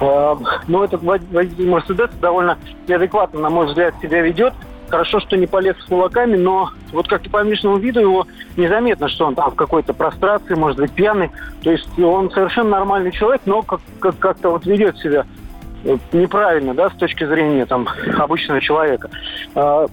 [0.00, 0.36] Э,
[0.68, 4.54] но этот водитель Мерседеса довольно неадекватно, на мой взгляд, себя ведет.
[4.88, 9.26] Хорошо, что не полез с кулаками, но вот как-то по внешнему виду его незаметно, что
[9.26, 11.30] он там в какой-то прострации, может быть, пьяный.
[11.62, 15.26] То есть он совершенно нормальный человек, но как- как- как-то вот ведет себя
[16.12, 17.88] неправильно, да, с точки зрения там
[18.18, 19.10] обычного человека.
[19.54, 19.86] А,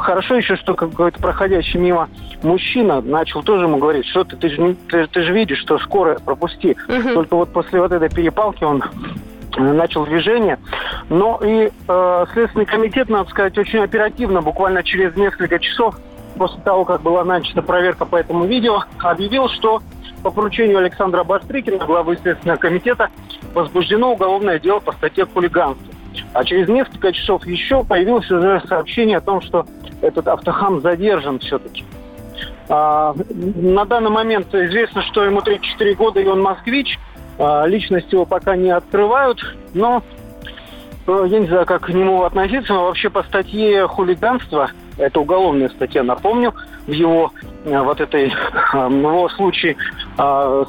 [0.00, 2.08] хорошо еще, что какой-то проходящий мимо
[2.42, 6.18] мужчина начал тоже ему говорить, что ты, ты, же, ты, ты же видишь, что скоро
[6.18, 6.76] пропусти.
[6.88, 7.14] Угу.
[7.14, 8.82] Только вот после вот этой перепалки он
[9.56, 10.58] начал движение.
[11.08, 15.96] Но и э, Следственный комитет, надо сказать, очень оперативно, буквально через несколько часов
[16.36, 19.82] после того, как была начата проверка по этому видео, объявил, что
[20.22, 23.10] по поручению Александра Бастрыкина, главы Следственного комитета,
[23.54, 25.94] возбуждено уголовное дело по статье хулиганства.
[26.32, 29.66] А через несколько часов еще появилось уже сообщение о том, что
[30.00, 31.84] этот автохам задержан все-таки.
[32.68, 36.98] А, на данный момент известно, что ему 34 года и он москвич.
[37.38, 39.40] А, личность его пока не открывают,
[39.72, 40.02] но
[41.06, 45.68] э, я не знаю, как к нему относиться, но вообще по статье хулиганства, это уголовная
[45.68, 46.52] статья, напомню,
[46.88, 47.32] в его
[47.64, 49.76] э, вот этой, э, в его случае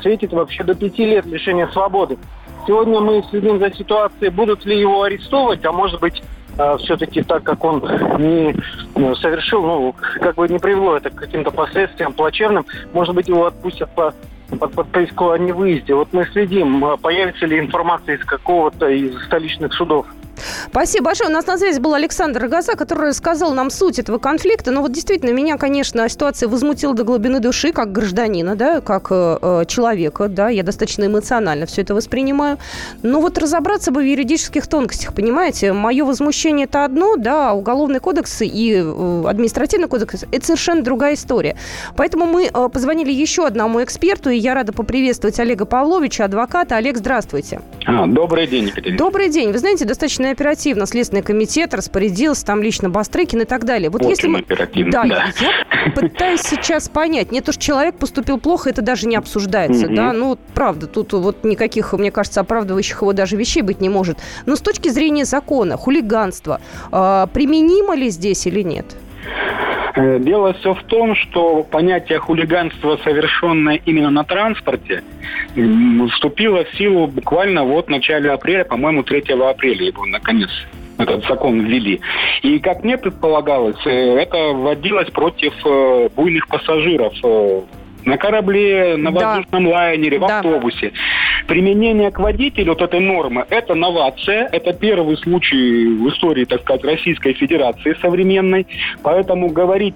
[0.01, 2.17] светит вообще до пяти лет лишения свободы.
[2.67, 6.21] Сегодня мы следим за ситуацией, будут ли его арестовывать, а может быть
[6.79, 7.79] все-таки так как он
[8.19, 8.55] не
[9.15, 13.89] совершил, ну, как бы не привело это к каким-то последствиям плачевным, может быть, его отпустят
[13.95, 14.13] по
[14.59, 15.93] под подписку о невыезде.
[15.93, 20.07] Вот мы следим, появится ли информация из какого-то из столичных судов.
[20.71, 21.29] Спасибо большое.
[21.29, 24.71] У нас на связи был Александр Рогоза, который рассказал нам суть этого конфликта.
[24.71, 29.37] Но вот действительно, меня, конечно, ситуация возмутила до глубины души, как гражданина, да, как э,
[29.41, 32.57] э человека, да, я достаточно эмоционально все это воспринимаю.
[33.03, 35.73] Но вот разобраться бы в юридических тонкостях, понимаете?
[35.73, 41.15] Мое возмущение это одно, да, а уголовный кодекс и э, административный кодекс– это совершенно другая
[41.15, 41.55] история.
[41.95, 46.75] Поэтому мы э, позвонили еще одному эксперту, и я рада поприветствовать Олега Павловича, адвоката.
[46.75, 47.61] Олег, здравствуйте.
[47.85, 48.97] А, добрый день, Екатерина.
[48.97, 49.51] Добрый день.
[49.51, 53.89] Вы знаете, достаточно оперативно Следственный комитет распорядился, там лично Бастрыкин и так далее.
[53.89, 54.39] Вот Очень если мы...
[54.39, 55.25] оперативно, да, да.
[55.39, 57.31] Я пытаюсь сейчас понять.
[57.31, 59.95] Не то, что человек поступил плохо, это даже не обсуждается, угу.
[59.95, 60.13] да?
[60.13, 64.19] Ну, правда, тут вот никаких, мне кажется, оправдывающих его даже вещей быть не может.
[64.45, 66.61] Но с точки зрения закона, хулиганство,
[66.91, 68.85] э, применимо ли здесь или нет?
[69.95, 75.03] Э, дело все в том, что понятие хулиганства, совершенное именно на транспорте,
[76.11, 80.49] вступило в силу буквально вот в начале апреля, по-моему, 3 апреля его наконец
[80.97, 82.01] этот закон ввели.
[82.41, 87.13] И, как мне предполагалось, э, это вводилось против э, буйных пассажиров
[88.05, 89.71] на корабле, на воздушном да.
[89.71, 90.37] лайнере, в да.
[90.37, 90.93] автобусе.
[91.47, 96.83] Применение к водителю вот этой нормы– это новация, это первый случай в истории, так сказать,
[96.83, 98.67] Российской Федерации современной.
[99.03, 99.95] Поэтому говорить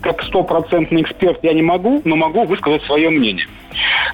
[0.00, 3.46] как стопроцентный эксперт я не могу, но могу высказать свое мнение.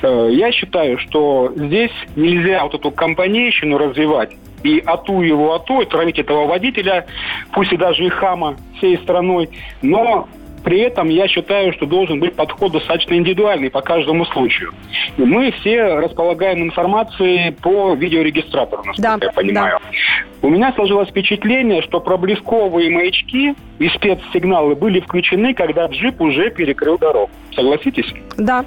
[0.03, 5.85] Э, я считаю, что здесь нельзя вот эту компанейщину развивать и ату его ату, и
[5.85, 7.07] травить этого водителя,
[7.53, 9.51] пусть и даже и хама всей страной,
[9.83, 10.27] но
[10.65, 14.73] при этом я считаю, что должен быть подход достаточно индивидуальный по каждому случаю.
[15.19, 19.79] И мы все располагаем информацией по видеорегистратору, насколько да, я понимаю.
[19.83, 20.47] Да.
[20.47, 26.99] У меня сложилось впечатление, что проблесковые маячки и спецсигналы были включены, когда джип уже перекрыл
[26.99, 27.31] дорогу.
[27.55, 28.13] Согласитесь?
[28.39, 28.65] Да.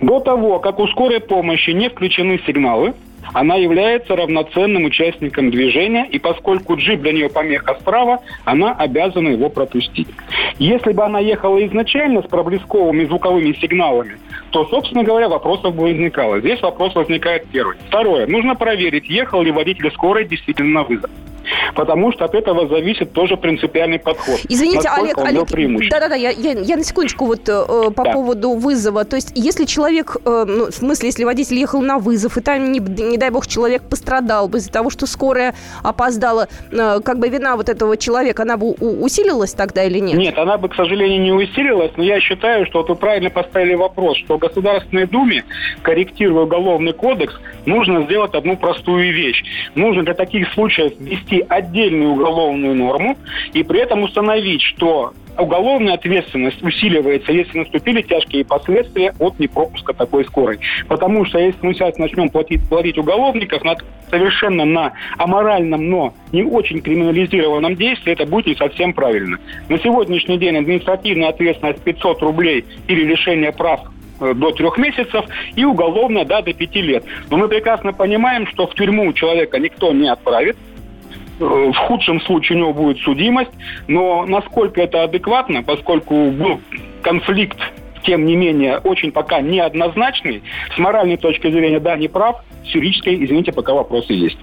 [0.00, 2.94] До того, как у скорой помощи не включены сигналы,
[3.32, 9.48] она является равноценным участником движения, и поскольку джип для нее помеха справа, она обязана его
[9.48, 10.08] пропустить.
[10.58, 14.18] Если бы она ехала изначально с проблесковыми звуковыми сигналами,
[14.50, 16.40] то, собственно говоря, вопросов бы возникало.
[16.40, 17.76] Здесь вопрос возникает первый.
[17.88, 18.26] Второе.
[18.26, 21.10] Нужно проверить, ехал ли водитель скорой действительно на вызов
[21.74, 24.40] потому что от этого зависит тоже принципиальный подход.
[24.48, 25.48] Извините, Олег, Олег,
[25.90, 28.12] да-да-да, я, я, я на секундочку вот э, по да.
[28.12, 29.04] поводу вызова.
[29.04, 32.72] То есть, если человек, э, ну, в смысле, если водитель ехал на вызов, и там,
[32.72, 37.28] не, не дай бог, человек пострадал бы из-за того, что скорая опоздала, э, как бы
[37.28, 40.18] вина вот этого человека, она бы усилилась тогда или нет?
[40.18, 43.74] Нет, она бы, к сожалению, не усилилась, но я считаю, что вот вы правильно поставили
[43.74, 45.44] вопрос, что в Государственной Думе,
[45.82, 49.42] корректируя уголовный кодекс, нужно сделать одну простую вещь.
[49.74, 53.16] Нужно для таких случаев ввести отдельную уголовную норму
[53.52, 60.24] и при этом установить, что уголовная ответственность усиливается, если наступили тяжкие последствия от непропуска такой
[60.24, 60.58] скорой.
[60.88, 63.76] Потому что если мы сейчас начнем платить, платить уголовников на,
[64.10, 69.38] совершенно на аморальном, но не очень криминализированном действии, это будет не совсем правильно.
[69.68, 73.80] На сегодняшний день административная ответственность 500 рублей или лишение прав
[74.20, 77.04] э, до трех месяцев и уголовная да, до пяти лет.
[77.30, 80.56] Но мы прекрасно понимаем, что в тюрьму человека никто не отправит,
[81.38, 83.52] в худшем случае у него будет судимость,
[83.88, 86.60] но насколько это адекватно, поскольку был
[87.02, 87.58] конфликт
[88.06, 90.42] тем не менее, очень пока неоднозначный.
[90.74, 92.36] С моральной точки зрения, да, не прав.
[92.64, 94.38] С юридической, извините, пока вопросы есть.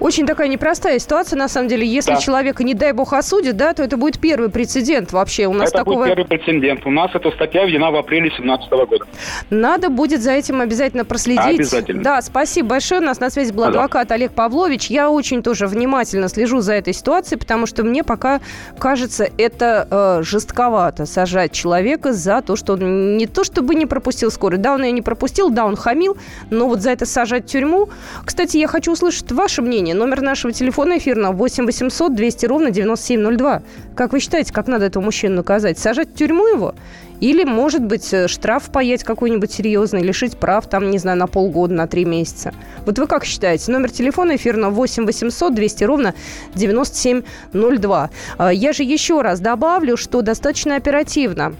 [0.00, 1.86] Очень такая непростая ситуация, на самом деле.
[1.86, 2.20] Если да.
[2.20, 5.46] человека, не дай бог, осудят, да, то это будет первый прецедент вообще.
[5.46, 6.04] У нас это такого...
[6.04, 6.86] будет первый прецедент.
[6.86, 9.04] У нас эта статья введена в апреле 2017 года.
[9.50, 11.60] Надо будет за этим обязательно проследить.
[11.60, 12.02] Обязательно.
[12.02, 13.00] Да, спасибо большое.
[13.00, 14.86] У нас на связи был адвокат Олег Павлович.
[14.90, 18.40] Я очень тоже внимательно слежу за этой ситуацией, потому что мне пока
[18.78, 24.30] кажется, это э, жестковато сажать человека за то, что он не то чтобы не пропустил
[24.30, 26.16] скорость, да, он ее не пропустил, да, он хамил,
[26.50, 27.88] но вот за это сажать в тюрьму.
[28.24, 29.94] Кстати, я хочу услышать ваше мнение.
[29.94, 33.62] Номер нашего телефона эфирного 8 800 200 ровно 9702.
[33.94, 35.78] Как вы считаете, как надо этого мужчину наказать?
[35.78, 36.74] Сажать в тюрьму его?
[37.20, 41.72] Или, может быть, э, штраф паять какой-нибудь серьезный, лишить прав, там, не знаю, на полгода,
[41.72, 42.52] на три месяца.
[42.84, 43.72] Вот вы как считаете?
[43.72, 46.14] Номер телефона эфирного 8 800 200 ровно
[46.54, 48.10] 9702.
[48.36, 51.54] А, я же еще раз добавлю, что достаточно оперативно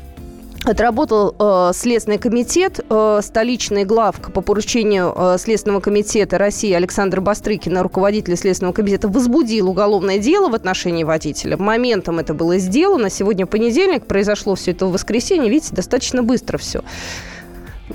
[0.65, 7.83] Отработал э, Следственный комитет, э, столичный главк по поручению э, Следственного комитета России Александр Бастрыкина,
[7.83, 11.57] руководитель Следственного комитета, возбудил уголовное дело в отношении водителя.
[11.57, 13.11] Моментом это было сделано.
[13.11, 15.51] Сегодня понедельник, произошло все это в воскресенье.
[15.51, 16.83] Видите, достаточно быстро все.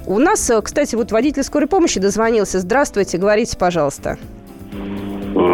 [0.05, 2.59] У нас, э, кстати, вот водитель скорой помощи дозвонился.
[2.59, 4.17] Здравствуйте, говорите, пожалуйста.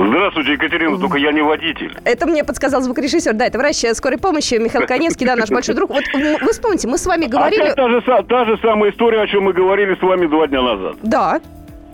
[0.08, 1.96] Здравствуйте, Екатерина, только я не водитель.
[2.04, 3.34] Это мне подсказал звукорежиссер.
[3.34, 5.90] Да, это врач скорой помощи Михаил Коневский, да, наш большой друг.
[5.90, 7.62] Вот вы вспомните, мы с вами говорили...
[7.62, 10.62] Опять та же, та же самая история, о чем мы говорили с вами два дня
[10.62, 10.96] назад.
[11.04, 11.40] Да.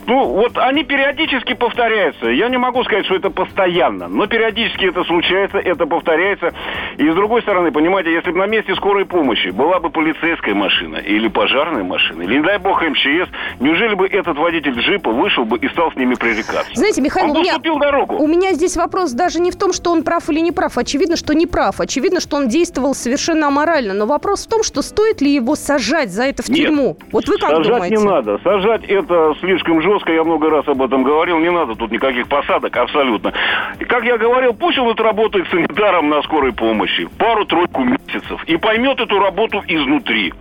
[0.05, 2.27] Ну, вот они периодически повторяются.
[2.27, 6.53] Я не могу сказать, что это постоянно, но периодически это случается, это повторяется.
[6.97, 10.97] И с другой стороны, понимаете, если бы на месте скорой помощи была бы полицейская машина
[10.97, 15.57] или пожарная машина, или, не дай бог, МЧС, неужели бы этот водитель джипа вышел бы
[15.57, 16.71] и стал с ними пререкаться?
[16.73, 18.15] Знаете, Михаил, он у меня, дорогу.
[18.17, 20.77] у меня здесь вопрос даже не в том, что он прав или не прав.
[20.77, 21.79] Очевидно, что не прав.
[21.79, 23.93] Очевидно, что он действовал совершенно аморально.
[23.93, 26.97] Но вопрос в том, что стоит ли его сажать за это в Нет, тюрьму?
[27.11, 27.95] Вот вы как сажать думаете?
[27.95, 28.37] не надо.
[28.43, 32.27] Сажать это слишком жестко жестко, я много раз об этом говорил, не надо тут никаких
[32.27, 33.33] посадок, абсолютно.
[33.79, 38.99] И как я говорил, пусть он отработает санитаром на скорой помощи пару-тройку месяцев и поймет
[38.99, 40.33] эту работу изнутри.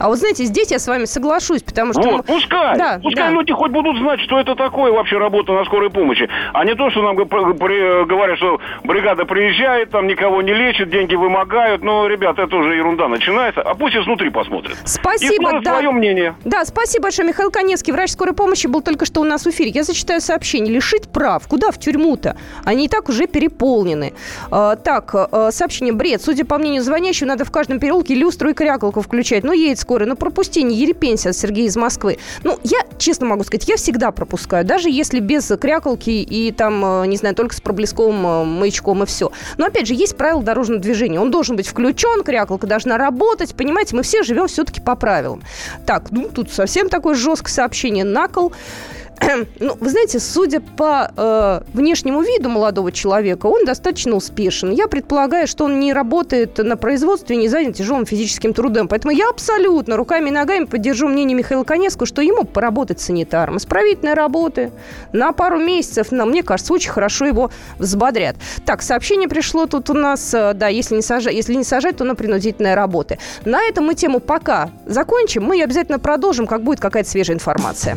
[0.00, 2.02] А вот знаете, здесь я с вами соглашусь, потому что...
[2.02, 2.22] Вот, мы...
[2.22, 2.76] пускай.
[2.78, 3.30] Да, пускай да.
[3.30, 6.26] люди хоть будут знать, что это такое вообще работа на скорой помощи.
[6.54, 11.82] А не то, что нам говорят, что бригада приезжает, там никого не лечит, деньги вымогают.
[11.82, 13.60] Ну, ребят, это уже ерунда начинается.
[13.60, 14.78] А пусть изнутри посмотрят.
[14.84, 15.74] Спасибо, И да.
[15.74, 16.34] свое мнение.
[16.46, 17.28] Да, спасибо большое.
[17.28, 19.70] Михаил Конецкий, врач скорой помощи, был только что у нас в эфире.
[19.74, 20.72] Я зачитаю сообщение.
[20.72, 21.46] Лишить прав.
[21.46, 22.36] Куда в тюрьму-то?
[22.64, 24.14] Они и так уже переполнены.
[24.50, 25.92] А, так, а, сообщение.
[25.92, 26.22] Бред.
[26.22, 29.44] Судя по мнению звонящего, надо в каждом переулке люстру и крякалку включать.
[29.44, 30.06] Ну, едет скорый.
[30.06, 32.18] Ну, пропусти, не ерепенься, Сергей из Москвы.
[32.44, 37.06] Ну, я, честно могу сказать, я всегда пропускаю, даже если без крякалки и там, э,
[37.08, 39.32] не знаю, только с проблесковым э, маячком и все.
[39.58, 41.18] Но, опять же, есть правила дорожного движения.
[41.18, 45.42] Он должен быть включен, крякалка должна работать, понимаете, мы все живем все-таки по правилам.
[45.86, 48.52] Так, ну, тут совсем такое жесткое сообщение на кол.
[49.60, 54.70] ну, вы знаете, судя по э, внешнему виду молодого человека, он достаточно успешен.
[54.70, 58.88] Я предполагаю, что он не работает на производстве, не занят тяжелым физическим трудом.
[58.88, 63.58] Поэтому я абсолютно руками и ногами поддержу мнение Михаила Конецкого, что ему поработать санитаром.
[63.58, 64.72] Исправительные работы
[65.12, 68.36] на пару месяцев, но, мне кажется, очень хорошо его взбодрят.
[68.64, 72.04] Так, сообщение пришло тут у нас, э, да, если не сажать, если не сажать, то
[72.04, 73.18] на принудительные работы.
[73.44, 75.44] На этом мы тему пока закончим.
[75.44, 77.96] Мы обязательно продолжим, как будет какая-то свежая информация.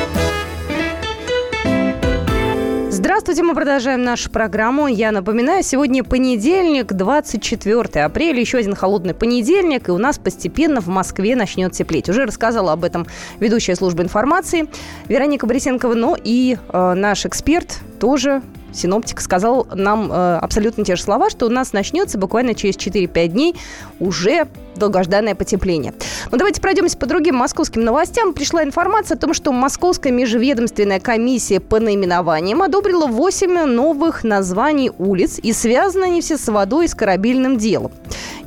[3.31, 4.87] Здравствуйте, мы продолжаем нашу программу.
[4.87, 10.87] Я напоминаю, сегодня понедельник, 24 апреля, еще один холодный понедельник, и у нас постепенно в
[10.87, 12.09] Москве начнет теплеть.
[12.09, 13.07] Уже рассказала об этом
[13.39, 14.67] ведущая служба информации
[15.07, 18.41] Вероника Борисенкова, но и э, наш эксперт тоже
[18.73, 23.27] синоптик сказал нам э, абсолютно те же слова, что у нас начнется буквально через 4-5
[23.27, 23.55] дней
[24.01, 25.93] уже долгожданное потепление.
[26.31, 28.33] Но давайте пройдемся по другим московским новостям.
[28.33, 35.39] Пришла информация о том, что Московская межведомственная комиссия по наименованиям одобрила 8 новых названий улиц,
[35.41, 37.91] и связаны они все с водой и с корабельным делом.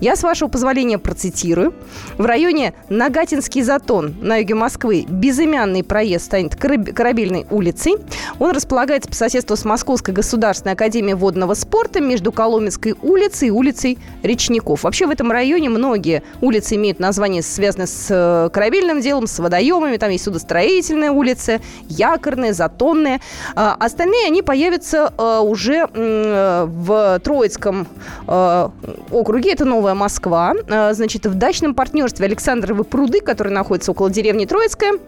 [0.01, 1.73] Я, с вашего позволения, процитирую.
[2.19, 7.95] В районе Нагатинский затон на юге Москвы безымянный проезд станет корабельной улицей.
[8.39, 13.99] Он располагается по соседству с Московской государственной академией водного спорта между Коломенской улицей и улицей
[14.23, 14.83] Речников.
[14.83, 19.97] Вообще в этом районе многие улицы имеют название, связанное с э, корабельным делом, с водоемами.
[19.97, 23.21] Там есть судостроительная улица, якорная, затонная.
[23.55, 27.87] А остальные, они появятся э, уже в Троицком
[28.27, 28.69] э,
[29.11, 29.53] округе.
[29.53, 30.55] Это Новая Москва.
[30.93, 34.99] Значит, в дачном партнерстве Александровы пруды, которые находятся около деревни Троицкая,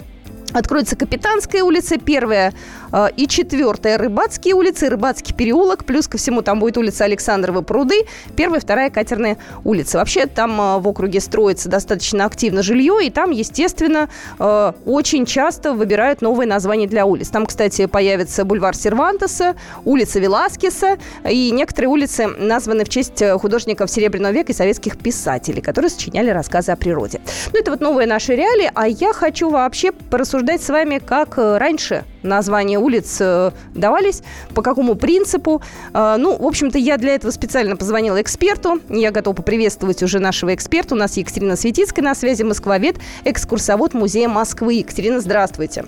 [0.52, 2.54] Откроется Капитанская улица, первая
[2.92, 8.06] э, и четвертая Рыбацкие улицы, Рыбацкий переулок, плюс ко всему там будет улица Александрова пруды,
[8.36, 9.98] первая, вторая Катерная улица.
[9.98, 15.74] Вообще там э, в округе строится достаточно активно жилье, и там, естественно, э, очень часто
[15.74, 17.28] выбирают новые названия для улиц.
[17.28, 20.96] Там, кстати, появится бульвар Сервантеса, улица Веласкеса,
[21.28, 26.72] и некоторые улицы названы в честь художников Серебряного века и советских писателей, которые сочиняли рассказы
[26.72, 27.20] о природе.
[27.52, 31.38] Ну, это вот новые наши реалии, а я хочу вообще порассуждать обсуждать с вами, как
[31.38, 34.22] э, раньше названия улиц э, давались,
[34.54, 35.62] по какому принципу.
[35.94, 38.80] Э, ну, в общем-то, я для этого специально позвонила эксперту.
[38.90, 40.94] Я готова поприветствовать уже нашего эксперта.
[40.94, 44.74] У нас Екатерина Светицкая на связи, москвовед, экскурсовод Музея Москвы.
[44.74, 45.86] Екатерина, здравствуйте.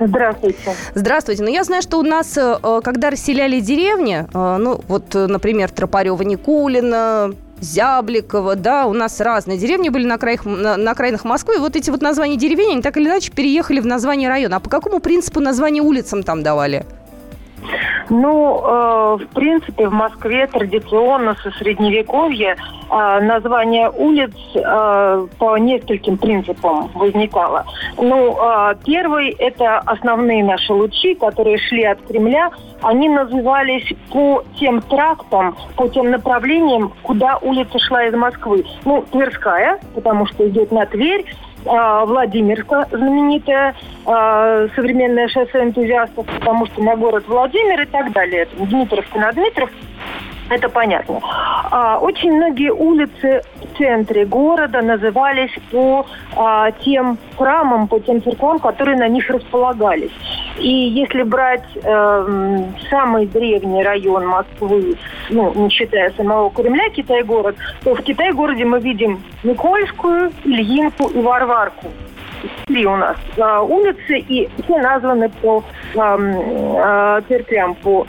[0.00, 0.74] Здравствуйте.
[0.94, 1.42] Здравствуйте.
[1.42, 2.38] Ну, я знаю, что у нас,
[2.84, 10.06] когда расселяли деревни, ну, вот, например, Тропарева, Никулина, Зябликова, да, у нас разные деревни были
[10.06, 11.58] на, краях, на, на окраинах Москвы.
[11.58, 14.56] Вот эти вот названия деревень, они так или иначе переехали в название района.
[14.56, 16.86] А по какому принципу название улицам там давали?
[18.10, 22.56] Ну, э, в принципе, в Москве традиционно со средневековья
[22.90, 27.66] э, название улиц э, по нескольким принципам возникало.
[27.98, 32.50] Ну, э, первый– это основные наши лучи, которые шли от Кремля.
[32.80, 38.64] Они назывались по тем трактам, по тем направлениям, куда улица шла из Москвы.
[38.84, 41.26] Ну, Тверская, потому что идет на Тверь,
[41.64, 43.74] Владимирка, знаменитая
[44.06, 48.48] а, современное шоссе энтузиастов, потому что на город Владимир и так далее.
[48.58, 49.70] Дмитровка на Дмитров
[50.50, 51.20] это понятно.
[51.22, 53.42] А, очень многие улицы
[53.78, 56.06] центре города назывались по
[56.36, 60.12] а, тем храмам, по тем церквам, которые на них располагались.
[60.58, 64.96] И если брать э, самый древний район Москвы,
[65.30, 67.54] ну, не считая самого Кремля, Китай-город,
[67.84, 71.86] то в Китай-городе мы видим Никольскую, Ильинку и Варварку
[72.66, 75.62] три у нас э, улицы, и все названы по
[75.94, 78.06] э, э, церквям, по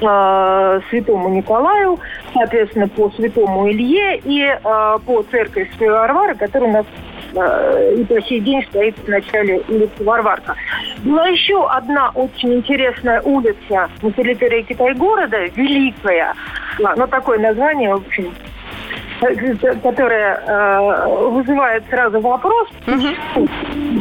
[0.00, 1.98] э, святому Николаю,
[2.32, 6.86] соответственно, по святому Илье и э, по церкви Святой Варвары, которая у нас
[7.34, 10.56] э, и по сей день стоит в начале улицы Варварка.
[10.98, 16.34] Была еще одна очень интересная улица на территории Китай-города, Великая.
[16.78, 18.32] Ну, такое название, в общем,
[19.82, 23.48] которая э, вызывает сразу вопрос, угу.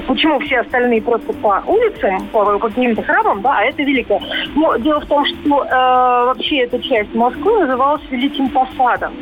[0.08, 4.22] почему все остальные просто по улицам, по, по каким-то храмам, да, а это великое.
[4.56, 9.14] Но дело в том, что э, вообще эта часть Москвы называлась Великим Посадом.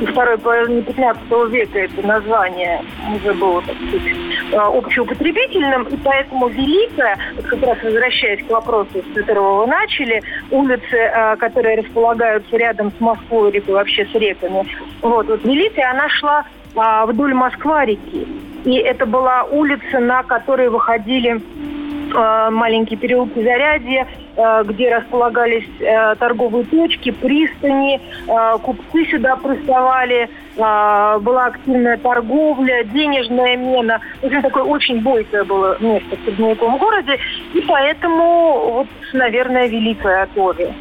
[0.00, 2.82] И второй половине 15 века это название
[3.14, 4.16] уже было, так сказать,
[4.52, 10.22] э, общеупотребительным, и поэтому Великая, вот как раз возвращаясь к вопросу, с которого вы начали,
[10.50, 14.66] улицы, э, которые располагаются рядом с Москвой, либо вообще с реками,
[15.02, 16.44] вот, вот она шла
[16.76, 18.26] а, вдоль Москва-реки.
[18.64, 21.40] И это была улица, на которой выходили
[22.14, 24.06] а, маленькие переулки Зарядье,
[24.36, 30.28] а, где располагались а, торговые точки, пристани, а, купцы сюда приставали,
[30.58, 34.00] а, была активная торговля, денежная мена.
[34.20, 37.18] В общем, такое очень бойкое было место в средневековом городе,
[37.54, 40.74] и поэтому, вот, наверное, Великая тоже.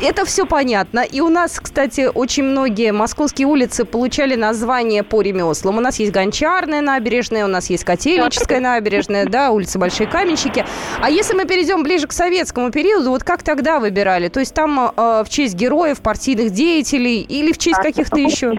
[0.00, 1.00] Это все понятно.
[1.00, 5.78] И у нас, кстати, очень многие московские улицы получали название по ремеслам.
[5.78, 10.66] У нас есть Гончарная набережная, у нас есть Котельническая набережная, да, улица Большие Каменщики.
[11.00, 14.28] А если мы перейдем ближе к советскому периоду, вот как тогда выбирали?
[14.28, 18.58] То есть там э, в честь героев, партийных деятелей или в честь каких-то еще?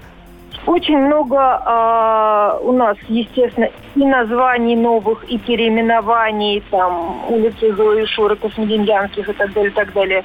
[0.67, 8.35] Очень много э, у нас, естественно, и названий новых, и переименований, там, улицы Зои Шуры,
[8.35, 10.23] Космодемьянских и так далее, так далее.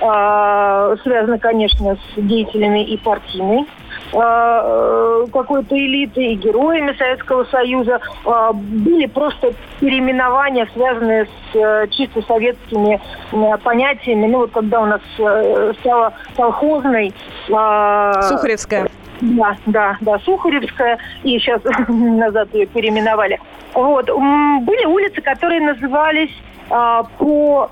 [0.00, 3.66] Э, связано, конечно, с деятелями и партийной
[4.12, 8.00] какой-то элиты и героями Советского Союза.
[8.52, 13.00] Были просто переименования, связанные с чисто советскими
[13.64, 14.26] понятиями.
[14.26, 15.00] Ну вот когда у нас
[15.80, 17.12] стала колхозной...
[17.48, 18.88] Сухаревская.
[19.24, 23.40] Да, да, да, Сухаревская, и сейчас назад ее переименовали.
[23.72, 24.06] Вот.
[24.06, 26.30] Были улицы, которые назывались
[26.68, 27.70] а, по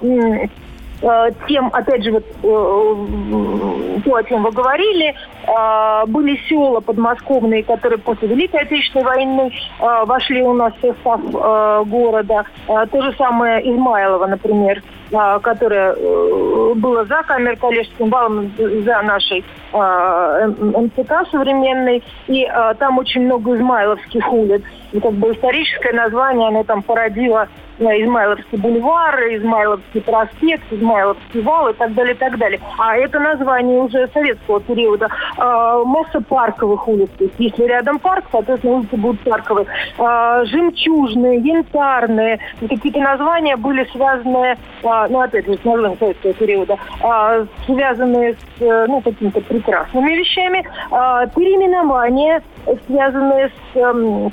[1.03, 5.14] э, тем, опять же, вот э, то, о чем вы говорили,
[5.46, 11.20] э, были села подмосковные, которые после Великой Отечественной войны э, вошли у нас в состав
[11.20, 12.44] э, города.
[12.68, 19.03] Э, то же самое Измайлово, например, э, которое э, было за камер коллежским валом, за
[19.03, 22.02] нашей э, МЦК современной.
[22.28, 24.62] И э, там очень много измайловских улиц.
[24.92, 27.48] И как бы историческое название, оно там породило
[27.78, 32.60] Измайловский бульвар, Измайловский проспект, Измайловский вал и так далее, и так далее.
[32.78, 35.08] А это название уже советского периода.
[35.38, 37.10] А, масса парковых улиц.
[37.38, 39.66] Если рядом парк, соответственно, улицы будут парковые.
[39.98, 42.38] А, жемчужные, янтарные.
[42.60, 48.62] Какие-то названия были связаны, а, ну, опять же, с названием советского периода, а, связанные с,
[48.62, 50.64] э, ну, какими-то прекрасными вещами.
[50.90, 52.42] А, переименования,
[52.86, 54.32] связанные с эм,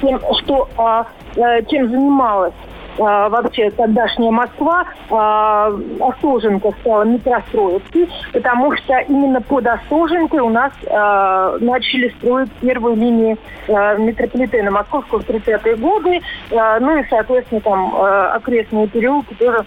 [0.00, 1.06] тем, что а,
[1.36, 2.54] э, чем занималась
[2.98, 10.72] а, вообще тогдашняя Москва, а, Остоженко стала метростроиться, потому что именно под Остоженкой у нас
[11.60, 13.36] начали строить первые линии
[13.68, 16.20] а, метрополитена Московского в 30-е годы,
[16.50, 19.64] ну и, соответственно, там окрестные переулки тоже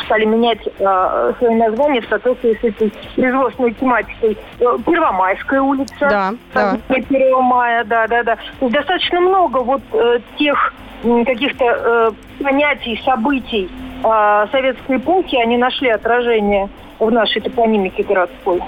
[0.00, 4.36] стали менять э, свои названия в соответствии с этой производственной тематикой.
[4.60, 5.94] Э, Первомайская улица.
[6.00, 6.78] Да, да.
[6.88, 8.38] 1 мая, да, да, да.
[8.60, 13.70] Достаточно много вот э, тех каких-то э, понятий, событий
[14.02, 16.68] э, советской эпохи, они нашли отражение
[16.98, 18.60] в нашей топонимике городской.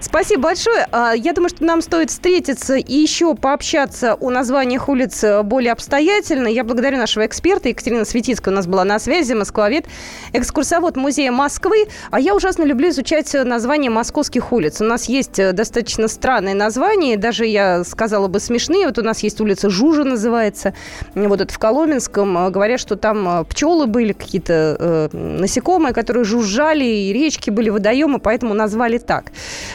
[0.00, 0.86] Спасибо большое.
[0.92, 5.72] А, Я думаю, что нам стоит встретиться и еще пообщаться о названиях улиц э, более
[5.72, 6.46] обстоятельно.
[6.46, 7.68] Я благодарю нашего эксперта.
[7.68, 9.86] Екатерина Светицкая у нас была на связи, москвовед,
[10.32, 11.86] экскурсовод Музея Москвы.
[12.10, 14.80] А я ужасно люблю изучать э, названия московских улиц.
[14.80, 18.86] У нас есть э, достаточно странные названия, даже, я сказала бы, смешные.
[18.86, 20.74] Вот у нас есть улица Жужа называется.
[21.14, 22.52] Вот это в Коломенском.
[22.52, 28.54] Говорят, что там пчелы были, какие-то э, насекомые, которые жужжали, и речки были, водоемы, поэтому
[28.54, 29.32] назвали так.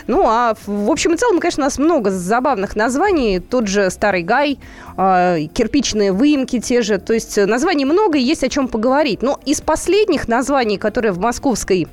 [0.07, 3.39] Ну, а в общем и целом, конечно, у нас много забавных названий.
[3.39, 4.59] Тот же Старый Гай,
[4.97, 6.97] э, кирпичные выемки те же.
[6.97, 9.21] То есть э, названий много, и есть о чем поговорить.
[9.21, 11.87] Но из последних названий, которые в московской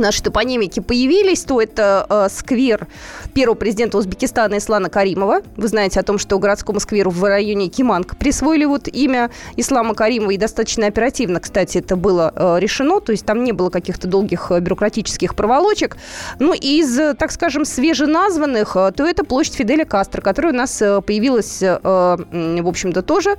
[0.00, 2.88] наши топонимики появились, то это э, сквер
[3.34, 5.42] первого президента Узбекистана Ислана Каримова.
[5.56, 10.30] Вы знаете о том, что городскому скверу в районе Киманг присвоили вот имя Ислама Каримова,
[10.30, 14.50] и достаточно оперативно, кстати, это было э, решено, то есть там не было каких-то долгих
[14.50, 15.96] э, бюрократических проволочек.
[16.38, 20.56] Ну, и из, э, так скажем, свеженазванных, э, то это площадь Фиделя Кастро, которая у
[20.56, 23.36] нас появилась, э, в общем-то, тоже э,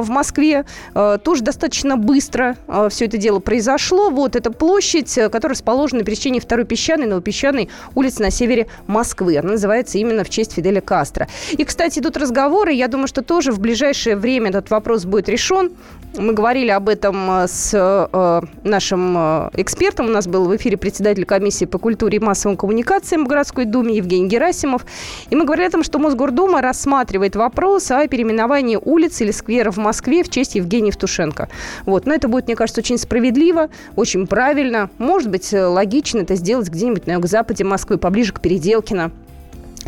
[0.00, 0.64] в Москве.
[0.94, 2.56] Э, Тоже достаточно быстро
[2.90, 4.10] все это дело произошло.
[4.10, 9.36] Вот эта площадь, которая расположена на пересечении второй песчаной и новопесчаной улицы на севере Москвы.
[9.36, 11.28] Она называется именно в честь Фиделя Кастро.
[11.52, 12.72] И, кстати, идут разговоры.
[12.72, 15.72] Я думаю, что тоже в ближайшее время этот вопрос будет решен.
[16.18, 20.06] Мы говорили об этом э, с э, нашим э, экспертом.
[20.06, 23.96] У нас был в эфире председатель комиссии по культуре и массовым коммуникациям в городской думе
[23.96, 24.84] Евгений Герасимов.
[25.30, 29.76] И мы говорили о том, что Мосгордума рассматривает вопрос о переименовании улиц или сквера в
[29.76, 31.48] Москве в честь Евгения Евтушенко.
[31.86, 32.04] Вот.
[32.04, 34.90] Но это будет, мне кажется, очень справедливо, очень правильно.
[34.98, 39.12] Может быть, логично это сделать где-нибудь на юго-западе Москвы, поближе к Переделкино.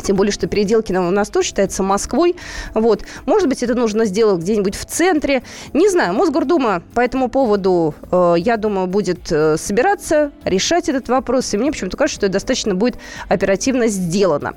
[0.03, 2.35] Тем более, что Переделкино у нас тоже считается Москвой.
[2.73, 3.03] Вот.
[3.25, 5.43] Может быть, это нужно сделать где-нибудь в центре.
[5.73, 6.13] Не знаю.
[6.13, 11.53] Мосгордума по этому поводу, э, я думаю, будет э, собираться, решать этот вопрос.
[11.53, 14.53] И мне почему-то кажется, что это достаточно будет оперативно сделано.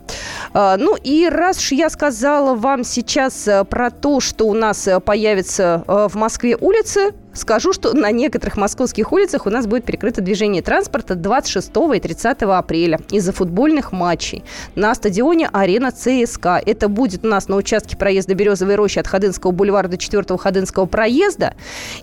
[0.52, 4.86] Э, ну и раз уж я сказала вам сейчас э, про то, что у нас
[4.86, 10.20] э, появится в Москве улицы, Скажу, что на некоторых московских улицах у нас будет перекрыто
[10.20, 14.44] движение транспорта 26 и 30 апреля из-за футбольных матчей
[14.76, 16.62] на стадионе «Арена ЦСКА».
[16.64, 20.86] Это будет у нас на участке проезда Березовой рощи от Ходынского бульвара до 4 Ходынского
[20.86, 21.54] проезда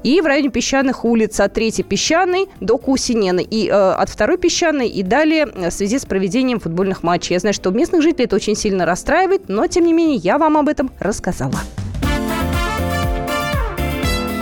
[0.04, 4.90] и в районе песчаных улиц от 3 Песчаной до Кусинены и э, от 2 Песчаной
[4.90, 7.36] и далее э, в связи с проведением футбольных матчей.
[7.36, 10.58] Я знаю, что местных жителей это очень сильно расстраивает, но тем не менее я вам
[10.58, 11.56] об этом рассказала.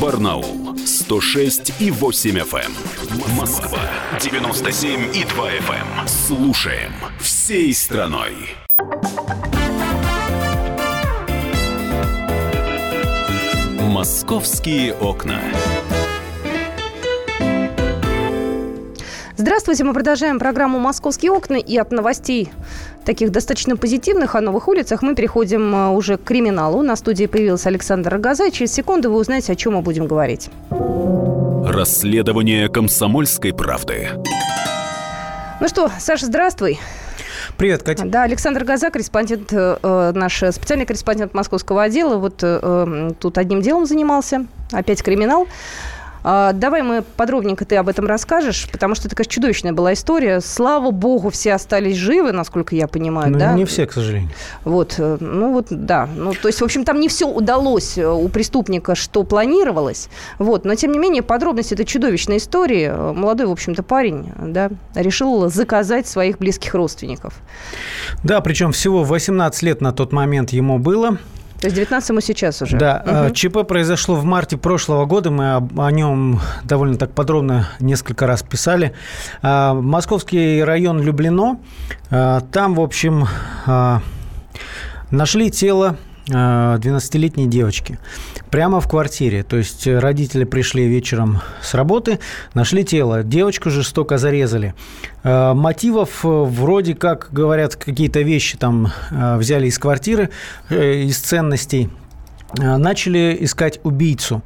[0.00, 3.36] Барнаул 106 и 8 FM.
[3.38, 3.78] Москва
[4.20, 6.08] 97 и 2 FM.
[6.08, 8.32] Слушаем всей страной.
[13.80, 15.40] Московские окна.
[19.36, 22.50] Здравствуйте, мы продолжаем программу «Московские окна» и от новостей
[23.06, 26.82] таких достаточно позитивных о новых улицах мы переходим э, уже к криминалу.
[26.82, 28.50] На студии появился Александр Рогоза.
[28.50, 30.50] Через секунду вы узнаете, о чем мы будем говорить.
[31.64, 34.08] Расследование комсомольской правды.
[35.60, 36.78] Ну что, Саша, здравствуй.
[37.56, 38.04] Привет, Катя.
[38.04, 42.16] Да, Александр Газа, корреспондент, э, наш специальный корреспондент московского отдела.
[42.18, 44.46] Вот э, тут одним делом занимался.
[44.72, 45.46] Опять криминал.
[46.28, 50.40] А, давай мы подробненько ты об этом расскажешь, потому что это, конечно, чудовищная была история.
[50.40, 53.52] Слава богу, все остались живы, насколько я понимаю, ну, да?
[53.52, 54.30] Не все, к сожалению.
[54.64, 56.08] Вот, э, ну вот, да.
[56.16, 60.08] Ну, то есть, в общем, там не все удалось э, у преступника, что планировалось.
[60.40, 62.90] Вот, но, тем не менее, подробности этой чудовищной истории.
[62.90, 67.34] Э, молодой, в общем-то, парень, да, решил заказать своих близких родственников.
[68.24, 71.18] Да, причем всего 18 лет на тот момент ему было.
[71.60, 72.76] То есть 19 ему сейчас уже.
[72.76, 73.24] Да.
[73.26, 73.34] Угу.
[73.34, 75.30] ЧП произошло в марте прошлого года.
[75.30, 78.92] Мы о, нем довольно так подробно несколько раз писали.
[79.42, 81.58] А, московский район Люблино.
[82.10, 83.26] А, там, в общем,
[85.10, 85.96] нашли тело
[86.28, 87.98] 12-летней девочки
[88.50, 89.42] прямо в квартире.
[89.42, 92.18] То есть родители пришли вечером с работы,
[92.54, 93.22] нашли тело.
[93.22, 94.74] Девочку жестоко зарезали.
[95.22, 100.30] Мотивов вроде как, говорят, какие-то вещи там взяли из квартиры,
[100.70, 101.90] э, из ценностей
[102.54, 104.40] начали искать убийцу.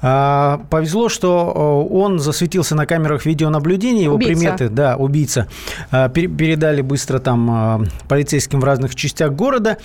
[0.00, 4.32] Повезло, что он засветился на камерах видеонаблюдения, его убийца.
[4.32, 5.48] приметы, да, убийца,
[5.90, 9.78] передали быстро там полицейским в разных частях города,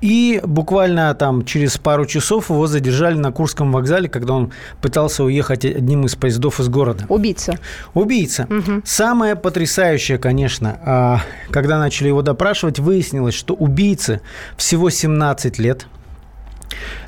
[0.00, 5.64] и буквально там через пару часов его задержали на Курском вокзале, когда он пытался уехать
[5.64, 7.06] одним из поездов из города.
[7.08, 7.58] Убийца.
[7.94, 8.46] Убийца.
[8.50, 8.82] Угу.
[8.84, 11.20] Самое потрясающее, конечно, а,
[11.50, 14.20] когда начали его допрашивать, выяснилось, что убийце
[14.56, 15.86] всего 17 лет.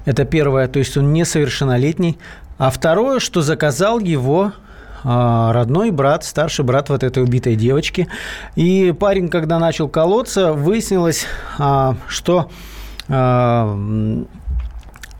[0.06, 2.18] Это первое, то есть он несовершеннолетний.
[2.56, 4.52] А второе, что заказал его
[5.04, 8.08] а, родной брат, старший брат вот этой убитой девочки.
[8.56, 11.26] И парень, когда начал колоться, выяснилось,
[11.58, 12.50] а, что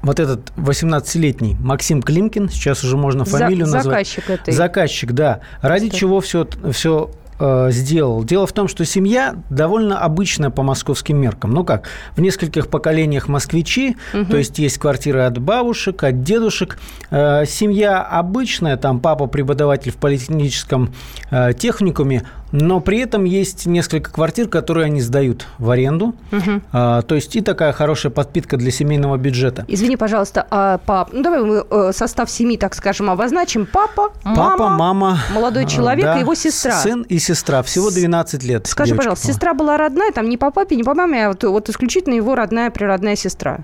[0.03, 4.07] вот этот 18-летний Максим Климкин, сейчас уже можно фамилию За, назвать.
[4.07, 4.55] Заказчик этой.
[4.55, 5.41] Заказчик, да.
[5.61, 5.97] Ради что?
[5.97, 7.11] чего все, все
[7.41, 8.25] э, сделал.
[8.25, 11.53] Дело в том, что семья довольно обычная по московским меркам.
[11.53, 14.27] Ну как, в нескольких поколениях москвичи, угу.
[14.27, 16.79] то есть есть квартиры от бабушек, от дедушек.
[17.11, 20.95] Э, семья обычная, там папа преподаватель в политехническом
[21.31, 26.15] э, техникуме, но при этом есть несколько квартир, которые они сдают в аренду.
[26.33, 26.63] Угу.
[26.73, 29.65] А, то есть и такая хорошая подпитка для семейного бюджета.
[29.69, 33.67] Извини, пожалуйста, а пап, ну давай мы э, состав семьи, так скажем, обозначим.
[33.67, 36.73] Папа, Папа, мама, молодой человек да, и его сестра.
[36.73, 38.67] Сын и сестра, всего 12 лет.
[38.67, 39.33] Скажи, пожалуйста, была.
[39.33, 42.35] сестра была родная, там не по папе, не по маме, а вот, вот исключительно его
[42.35, 43.61] родная природная сестра.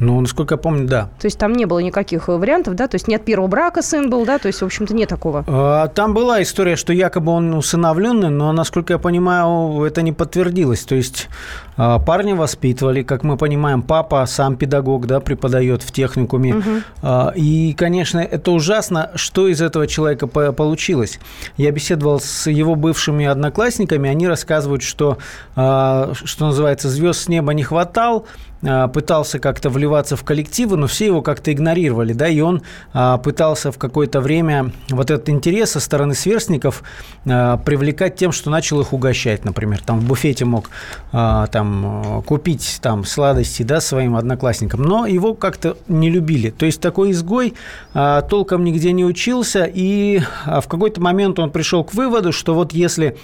[0.00, 1.08] Ну, насколько я помню, да.
[1.18, 2.88] То есть там не было никаких вариантов, да?
[2.88, 4.38] То есть не от первого брака сын был, да?
[4.38, 5.44] То есть, в общем-то, нет такого.
[5.46, 10.12] А, там была история, что якобы он усыновлен удивлены, но, насколько я понимаю, это не
[10.12, 10.84] подтвердилось.
[10.84, 11.28] То есть
[11.76, 16.56] а, парня воспитывали, как мы понимаем, папа сам педагог, да, преподает в техникуме.
[16.56, 17.32] Угу.
[17.36, 21.20] И, конечно, это ужасно, что из этого человека получилось.
[21.56, 25.18] Я беседовал с его бывшими одноклассниками, они рассказывают, что,
[25.56, 30.88] а, что называется, звезд с неба не хватал, а, пытался как-то вливаться в коллективы, но
[30.88, 35.72] все его как-то игнорировали, да, и он а, пытался в какое-то время вот этот интерес
[35.72, 36.82] со стороны сверстников
[37.24, 40.70] а, привлекать тем, что начал их угощать, например, там в буфете мог
[41.12, 47.12] там купить там сладости, да, своим одноклассникам, но его как-то не любили, то есть такой
[47.12, 47.54] изгой
[47.92, 53.16] толком нигде не учился, и в какой-то момент он пришел к выводу, что вот если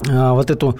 [0.00, 0.78] вот эту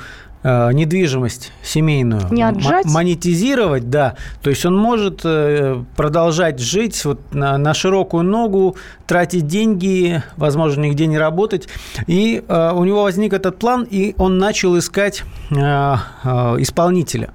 [0.48, 2.86] Э, недвижимость семейную Не отжать?
[2.86, 4.14] монетизировать, да.
[4.42, 8.76] То есть он может э, продолжать жить вот на, на широкую ногу,
[9.08, 11.68] тратить деньги, возможно, нигде не работать.
[12.06, 17.30] И э, у него возник этот план, и он начал искать исполнителя.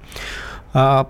[0.72, 1.06] А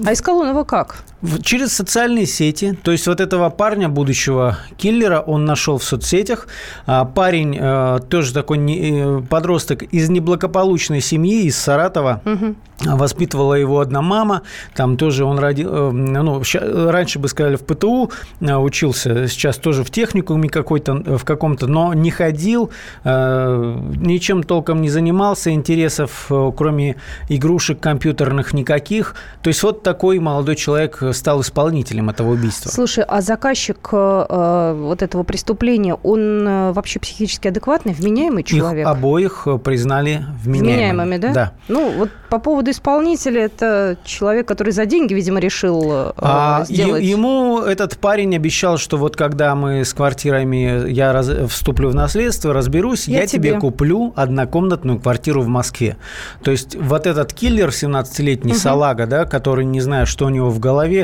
[0.00, 1.04] искал он его как?
[1.42, 2.78] Через социальные сети.
[2.82, 6.48] То есть вот этого парня, будущего киллера, он нашел в соцсетях.
[6.86, 12.22] А, парень э, тоже такой э, подросток из неблагополучной семьи, из Саратова.
[12.24, 12.54] Угу.
[12.96, 14.42] Воспитывала его одна мама.
[14.74, 16.42] Там тоже он ради, э, ну,
[16.90, 18.10] раньше бы сказали в ПТУ
[18.40, 22.70] учился, сейчас тоже в техникуме какой-то, в каком-то, но не ходил,
[23.04, 26.96] ничем толком не занимался, интересов, кроме
[27.28, 29.14] игрушек компьютерных, никаких.
[29.42, 32.70] То есть вот такой молодой человек стал исполнителем этого убийства.
[32.70, 38.86] Слушай, а заказчик э, вот этого преступления, он э, вообще психически адекватный, вменяемый человек?
[38.86, 40.72] Их обоих признали вменяемыми.
[40.72, 41.32] Вменяемыми, да?
[41.32, 41.52] Да.
[41.68, 47.02] Ну, вот по поводу исполнителя, это человек, который за деньги, видимо, решил э, а, сделать...
[47.02, 52.52] Ему этот парень обещал, что вот когда мы с квартирами, я раз, вступлю в наследство,
[52.52, 53.58] разберусь, я, я тебе.
[53.58, 55.96] куплю однокомнатную квартиру в Москве.
[56.42, 58.58] То есть вот этот киллер 17-летний, угу.
[58.58, 60.99] салага, да, который не знает, что у него в голове,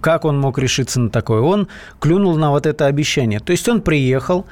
[0.00, 1.68] как он мог решиться на такое, он
[2.00, 3.40] клюнул на вот это обещание.
[3.40, 4.46] То есть он приехал,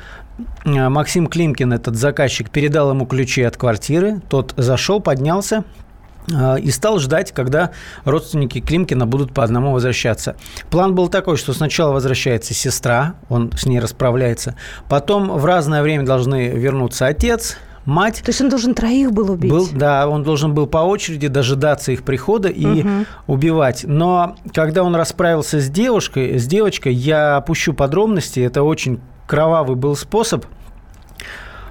[0.65, 4.21] Э, Максим Климкин, этот заказчик, передал ему ключи от квартиры.
[4.29, 5.65] Тот зашел, поднялся,
[6.31, 7.71] э, и стал ждать, когда
[8.05, 10.37] родственники Климкина будут по одному возвращаться.
[10.71, 14.57] План был такой, что сначала возвращается сестра, он с ней расправляется,
[14.89, 18.21] потом в разное время должны вернуться отец, мать.
[18.23, 19.51] То есть он должен троих был убить?
[19.51, 22.91] Был, да, он должен был по очереди дожидаться их прихода и угу.
[23.27, 23.85] убивать.
[23.87, 29.97] Но когда он расправился с девушкой, с девочкой, я опущу подробности, это очень кровавый был
[29.97, 30.45] способ.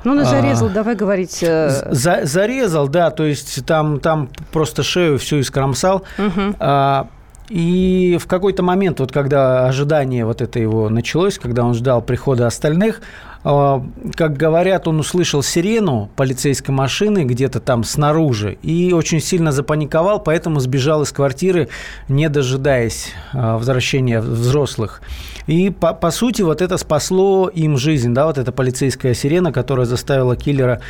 [0.04, 1.42] Ну, он зарезал, а, давай говорить.
[1.42, 6.04] Э, за, зарезал, да, то есть там, там просто шею всю искромсал.
[6.20, 6.56] Угу.
[6.60, 7.08] А,
[7.50, 12.46] и в какой-то момент, вот когда ожидание вот это его началось, когда он ждал прихода
[12.46, 19.52] остальных, а, как говорят, он услышал сирену полицейской машины где-то там снаружи и очень сильно
[19.52, 21.70] запаниковал, поэтому сбежал из квартиры,
[22.08, 25.04] не дожидаясь а, возвращения взрослых.
[25.46, 29.86] И, по, по сути, вот это спасло им жизнь, да, вот эта полицейская сирена, которая
[29.86, 30.82] заставила киллера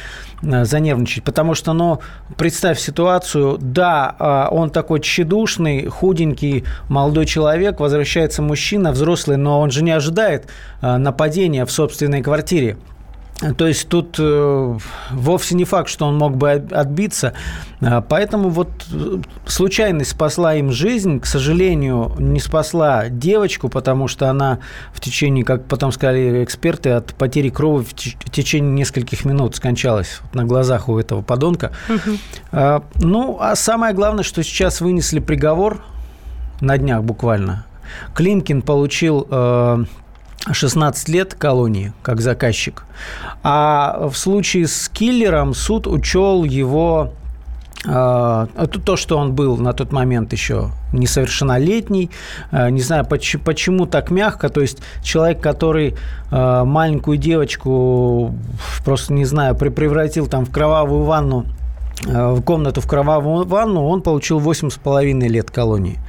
[0.64, 1.24] занервничать.
[1.24, 2.00] Потому что, ну,
[2.38, 9.72] представь ситуацию, да, а, он такой тщедушный, худенький молодой человек, возвращается мужчина, взрослый, но он
[9.72, 10.48] же не ожидает
[10.82, 12.78] э, нападения в собственной квартире.
[13.58, 14.78] То есть тут э,
[15.12, 17.34] вовсе не факт, что он мог бы отбиться.
[17.82, 21.20] А, поэтому вот э, случайность спасла им жизнь.
[21.20, 24.60] К сожалению, не спасла девочку, потому что она
[24.94, 30.46] в течение, как потом сказали эксперты, от потери крови в течение нескольких минут скончалась на
[30.46, 31.72] глазах у этого подонка.
[31.90, 32.84] Угу.
[33.02, 35.82] Ну, а самое главное, что сейчас вынесли приговор
[36.62, 37.66] на днях буквально.
[38.14, 39.86] Климкин получил э,
[40.52, 42.84] 16 лет колонии как заказчик.
[43.44, 47.14] А в случае с киллером суд учел его
[47.88, 48.48] а,
[48.86, 52.10] то, что он был на тот момент еще несовершеннолетний,
[52.52, 55.96] а, не знаю, почему, так мягко, то есть человек, который
[56.32, 58.34] а, маленькую девочку,
[58.84, 61.46] просто не знаю, превратил там в кровавую ванну,
[62.04, 66.00] в комнату в кровавую ванну, он получил 8,5 лет колонии.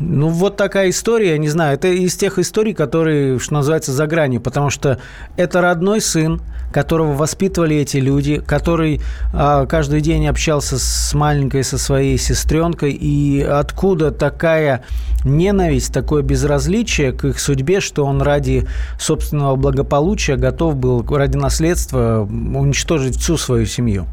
[0.00, 4.40] Ну, вот такая история, не знаю, это из тех историй, которые, что называется, за гранью,
[4.40, 4.98] потому что
[5.36, 6.40] это родной сын,
[6.72, 9.02] которого воспитывали эти люди, который
[9.34, 14.84] а, каждый день общался с маленькой, со своей сестренкой, и откуда такая
[15.24, 18.66] ненависть, такое безразличие к их судьбе, что он ради
[18.98, 24.06] собственного благополучия готов был ради наследства уничтожить всю свою семью.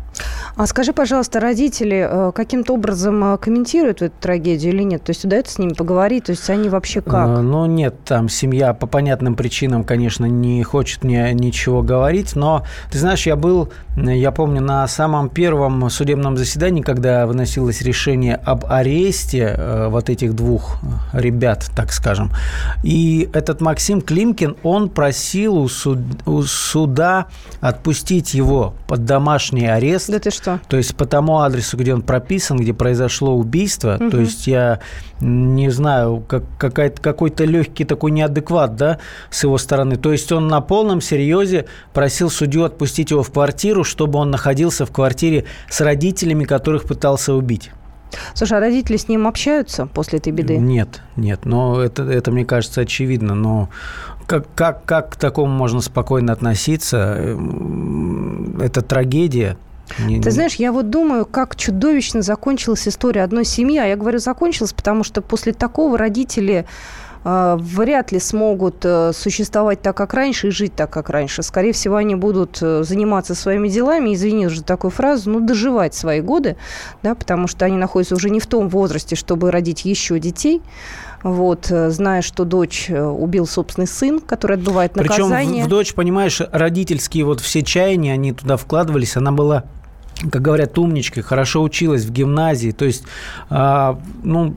[0.56, 5.04] А скажи, пожалуйста, родители э, каким-то образом э, комментируют эту трагедию или нет?
[5.04, 6.26] То есть удается с ними поговорить?
[6.26, 7.28] То есть они вообще как?
[7.28, 12.66] Э, ну, нет, там семья по понятным причинам, конечно, не хочет мне ничего говорить, но,
[12.92, 18.66] ты знаешь, я был, я помню, на самом первом судебном заседании, когда выносилось решение об
[18.66, 20.78] аресте вот этих двух
[21.14, 22.32] ребят, так скажем,
[22.84, 27.28] и этот Максим Климкин, он просил у, суд, у суда
[27.62, 30.60] отпустить его под домашний арест, да ты что?
[30.68, 34.10] То есть по тому адресу, где он прописан, где произошло убийство, угу.
[34.10, 34.80] то есть я
[35.20, 39.00] не знаю, как, какой-то легкий такой неадекват, да,
[39.30, 39.96] с его стороны.
[39.96, 44.86] То есть он на полном серьезе просил судью отпустить его в квартиру, чтобы он находился
[44.86, 47.72] в квартире с родителями, которых пытался убить.
[48.34, 50.58] Слушай, а родители с ним общаются после этой беды?
[50.58, 53.36] Нет, нет, но это, это мне кажется, очевидно.
[53.36, 53.70] Но
[54.28, 57.38] как, как, как к такому можно спокойно относиться?
[58.62, 59.58] Это трагедия,
[60.00, 63.78] не, Ты знаешь, я вот думаю, как чудовищно закончилась история одной семьи.
[63.78, 66.66] А я говорю, закончилась, потому что после такого родители
[67.24, 71.44] э, вряд ли смогут э, существовать так, как раньше, и жить так, как раньше.
[71.44, 76.22] Скорее всего, они будут э, заниматься своими делами, извини уже такую фразу, ну, доживать свои
[76.22, 76.58] годы,
[77.04, 80.62] да, потому что они находятся уже не в том возрасте, чтобы родить еще детей
[81.24, 85.48] вот, э, зная, что дочь э, убил собственный сын, который отбывает наказание.
[85.48, 89.64] Причем в, в дочь, понимаешь, родительские вот все чаяния, они туда вкладывались, она была
[90.32, 92.72] как говорят, умничкой, хорошо училась в гимназии.
[92.72, 93.04] То есть,
[93.52, 94.56] а, ну,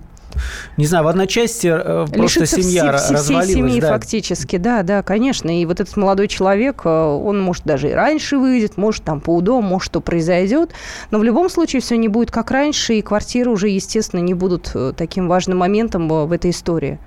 [0.77, 3.45] не знаю, в одночасье э, просто семья все- развалилась.
[3.47, 3.89] всей семьи да.
[3.89, 5.61] фактически, да, да, конечно.
[5.61, 9.37] И вот этот молодой человек, э, он может даже и раньше выйдет, может там по
[9.37, 10.71] УДО, может что произойдет.
[11.11, 14.71] Но в любом случае все не будет как раньше, и квартиры уже, естественно, не будут
[14.75, 16.99] э, таким важным моментом в этой истории.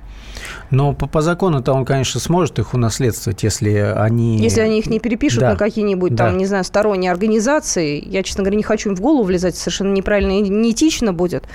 [0.71, 4.37] Но по, по закону-то он, конечно, сможет их унаследствовать, если они...
[4.39, 5.51] Если они их не перепишут Да.
[5.51, 6.25] на какие-нибудь Да.
[6.27, 9.93] там, не знаю, сторонние организации, я, честно говоря, не хочу им в голову влезать, совершенно
[9.93, 11.45] неправильно и неэтично будет.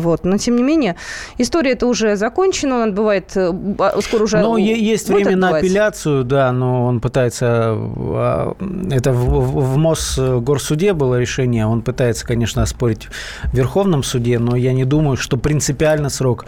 [0.00, 0.24] Вот.
[0.24, 0.96] Но, тем не менее,
[1.38, 3.52] история это уже закончена, он отбывает, э,
[4.00, 4.38] скоро уже...
[4.38, 5.64] Ну, есть время на отбывать.
[5.64, 7.46] апелляцию, да, но он пытается...
[7.76, 8.54] а,
[8.90, 13.08] Это в, в- в Мосгорсуде было решение, он пытается, конечно, оспорить
[13.44, 16.46] в Верховном суде, но я не думаю, что принципиально срок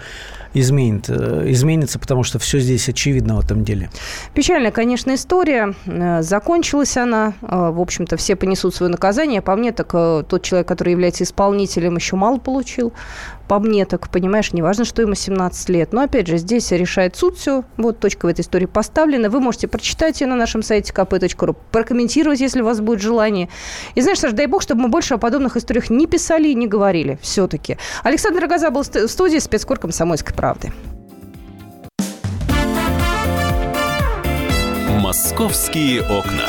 [0.55, 3.91] изменит, э, изменится, потому что все здесь очевидно в этом деле.
[4.35, 5.75] Печальная, конечно, история.
[5.87, 7.35] Э, Закончилась она.
[7.43, 9.43] Э, В общем-то, все понесут свое наказание.
[9.43, 12.93] По мне, так тот человек, который является исполнителем, еще мало получил.
[13.49, 15.93] По мне, так, понимаешь, неважно, что ему 17 лет.
[15.93, 17.65] Но, опять же, здесь решает суд все.
[17.77, 19.29] Вот точка в этой истории поставлена.
[19.29, 23.49] Вы можете прочитать ее на нашем сайте kp.ru, прокомментировать, если у вас будет желание.
[23.95, 26.67] И знаешь, Саш, дай бог, чтобы мы больше о подобных историях не писали и не
[26.67, 27.77] говорили все-таки.
[28.03, 30.73] Александр Газа был в ст- в студии спецкор «Комсомольской правды».
[35.01, 36.49] Московские окна.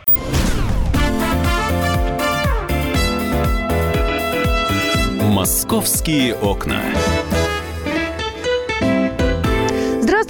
[5.41, 6.83] Московские окна.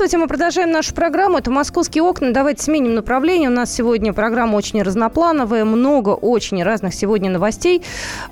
[0.01, 1.37] Здравствуйте, мы продолжаем нашу программу.
[1.37, 2.31] Это «Московские окна».
[2.33, 3.49] Давайте сменим направление.
[3.51, 7.83] У нас сегодня программа очень разноплановая, много очень разных сегодня новостей.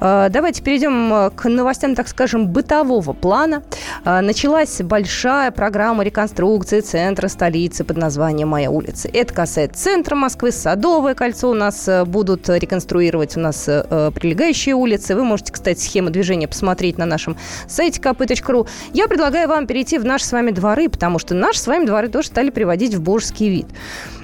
[0.02, 3.62] Э, Давайте перейдем э, к новостям, так скажем, бытового плана.
[4.04, 9.08] Э, Началась большая программа реконструкции центра столицы под названием «Моя улица».
[9.14, 15.14] Это касается центра Москвы, Садовое кольцо у нас будут реконструировать, у нас прилегающие улицы.
[15.14, 18.68] Вы можете, кстати, схему движения посмотреть на нашем сайте kp.ru.
[18.92, 22.08] Я предлагаю вам перейти в наши с вами дворы, потому что наши с вами дворы
[22.10, 23.68] тоже стали приводить в божеский вид.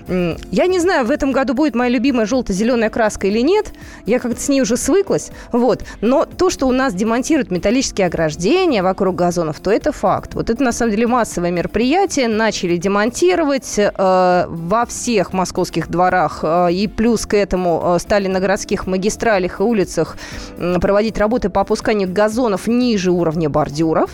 [0.08, 3.74] Я не знаю, в этом году будет моя любимая желто-зеленая краска или нет.
[4.06, 5.32] Я как-то с ней уже свыклась.
[5.51, 5.84] Вот.
[6.01, 10.36] Но то, что у нас демонтируют металлические ограждения вокруг газонов, то это факт.
[10.36, 12.28] Вот это на самом деле массовое мероприятие.
[12.28, 16.39] Начали демонтировать э, во всех московских дворах.
[16.43, 20.18] э, и плюс к этому э, стали на городских магистралях и улицах
[20.58, 24.12] м, проводить работы по опусканию газонов ниже уровня бордюров.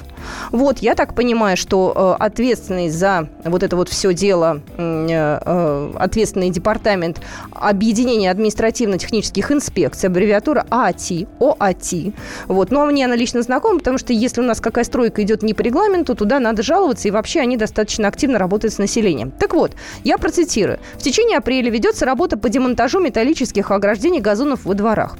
[0.51, 5.80] Вот, я так понимаю, что э, ответственный за вот это вот все дело, э, э,
[5.97, 7.21] ответственный департамент
[7.51, 12.13] объединения административно-технических инспекций, аббревиатура ААТИ, ОАТИ.
[12.47, 15.53] Вот, но мне она лично знакома, потому что если у нас какая стройка идет не
[15.53, 19.31] по регламенту, туда надо жаловаться, и вообще они достаточно активно работают с населением.
[19.31, 19.73] Так вот,
[20.03, 20.79] я процитирую.
[20.95, 25.17] В течение апреля ведется работа по демонтажу металлических ограждений газонов во дворах.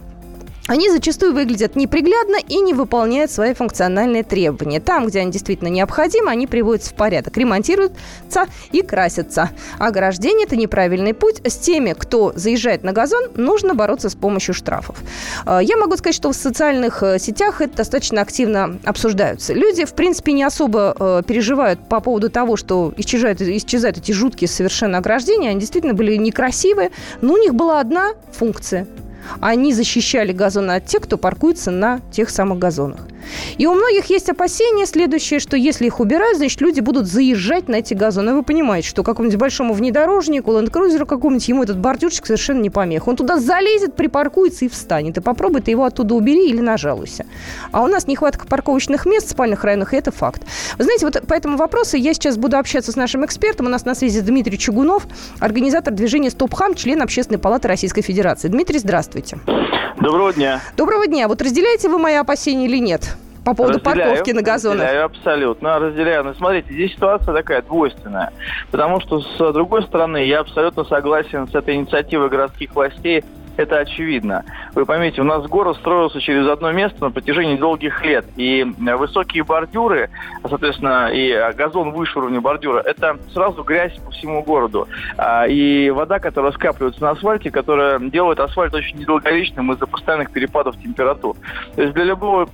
[0.68, 4.80] Они зачастую выглядят неприглядно и не выполняют свои функциональные требования.
[4.80, 9.50] Там, где они действительно необходимы, они приводятся в порядок, ремонтируются и красятся.
[9.80, 11.42] Ограждение– это неправильный путь.
[11.44, 14.98] С теми, кто заезжает на газон, нужно бороться с помощью штрафов.
[15.46, 19.54] Э, Я могу сказать, что в социальных э, сетях это достаточно активно обсуждаются.
[19.54, 24.48] Люди, в принципе, не особо э, переживают по поводу того, что исчезают, исчезают эти жуткие
[24.48, 25.50] совершенно ограждения.
[25.50, 26.92] Они действительно были некрасивые,
[27.22, 28.88] но у них была одна функция–
[29.40, 33.08] они защищали газоны от тех, кто паркуется на тех самых газонах.
[33.58, 37.76] И у многих есть опасения следующее, что если их убирают, значит, люди будут заезжать на
[37.76, 38.34] эти газоны.
[38.34, 43.08] Вы понимаете, что какому-нибудь большому внедорожнику, ленд-крузеру какому-нибудь, ему этот бордюрчик совершенно не помех.
[43.08, 45.18] Он туда залезет, припаркуется и встанет.
[45.18, 47.26] И попробуй ты его оттуда убери или нажалуйся.
[47.72, 50.44] А у нас нехватка парковочных мест в спальных районах, и это факт.
[50.78, 53.66] Вы знаете, вот по этому вопросу я сейчас буду общаться с нашим экспертом.
[53.68, 55.08] У нас на связи Дмитрий Чугунов,
[55.40, 58.48] организатор движения «Стоп Хам», член Общественной палаты Российской Федерации.
[58.48, 59.40] Дмитрий, здравствуйте.
[60.00, 60.62] Доброго дня.
[60.78, 61.28] Доброго дня.
[61.28, 63.11] Вот разделяете вы мои опасения или нет?
[63.44, 64.82] По поводу Разделяю, парковки на газонах.
[64.82, 66.24] Разделяю, абсолютно, разделяю.
[66.24, 68.32] Но смотрите, здесь ситуация такая двойственная.
[68.70, 73.24] Потому что, с другой стороны, я абсолютно согласен с этой инициативой городских властей
[73.62, 74.44] это очевидно.
[74.74, 78.26] Вы поймите, у нас город строился через одно место на протяжении долгих лет.
[78.36, 80.10] И высокие бордюры,
[80.48, 84.88] соответственно, и газон выше уровня бордюра, это сразу грязь по всему городу.
[85.18, 90.78] А, и вода, которая скапливается на асфальте, которая делает асфальт очень недолговечным из-за постоянных перепадов
[90.78, 91.36] температур.
[91.76, 92.48] То есть для любого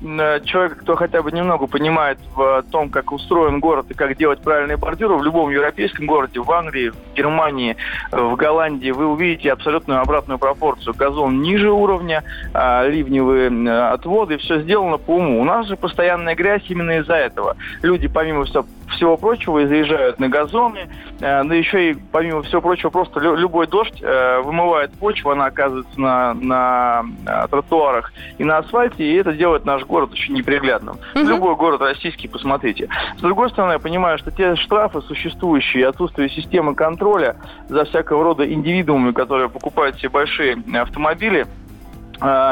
[0.44, 4.78] человека, кто хотя бы немного понимает в том, как устроен город и как делать правильные
[4.78, 7.78] бордюры, в любом европейском городе, в Англии, в Германии,
[8.12, 10.94] в Голландии, вы увидите абсолютную обратную пропорцию.
[10.98, 12.24] Газон ниже уровня,
[12.54, 13.50] а, ливневые
[13.90, 15.42] отводы, все сделано по уму.
[15.42, 17.56] У нас же постоянная грязь именно из-за этого.
[17.82, 22.90] Люди, помимо всего, всего прочего, заезжают на газоны, э, но еще и, помимо всего прочего,
[22.90, 29.04] просто любой дождь э, вымывает почву, она оказывается на, на э, тротуарах и на асфальте,
[29.04, 30.98] и это делает наш город очень неприглядным.
[31.16, 31.24] Угу.
[31.24, 32.90] Любой город российский, посмотрите.
[33.18, 37.36] С другой стороны, я понимаю, что те штрафы существующие, отсутствие системы контроля
[37.68, 41.46] за всякого рода индивидуумами, которые покупают себе большие автомобили,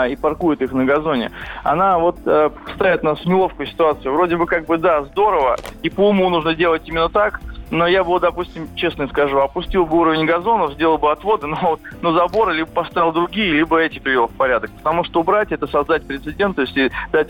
[0.09, 1.32] и паркует их на газоне,
[1.63, 4.13] она вот э, ставит нас в неловкую ситуацию.
[4.13, 7.41] Вроде бы как бы, да, здорово, и по уму нужно делать именно так,
[7.72, 11.80] но я бы, допустим, честно скажу, опустил бы уровень газонов, сделал бы отводы, но, вот,
[12.01, 14.72] но заборы либо поставил другие, либо эти привел в порядок.
[14.72, 16.76] Потому что убрать это создать прецедент, то есть
[17.11, 17.30] дать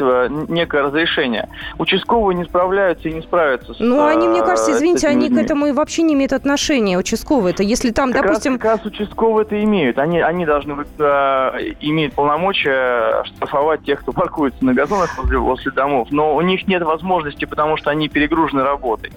[0.49, 1.49] некое разрешение.
[1.77, 3.73] Участковые не справляются и не справятся.
[3.73, 5.41] С, ну, они, мне кажется, извините, они людьми.
[5.41, 7.53] к этому и вообще не имеют отношения, участковые.
[7.53, 8.53] Это если там, как допустим...
[8.53, 9.97] Раз, как раз участковые это имеют.
[9.97, 16.09] Они, они должны э, иметь полномочия штрафовать тех, кто паркуется на газонах возле, возле домов.
[16.11, 19.11] Но у них нет возможности, потому что они перегружены работой.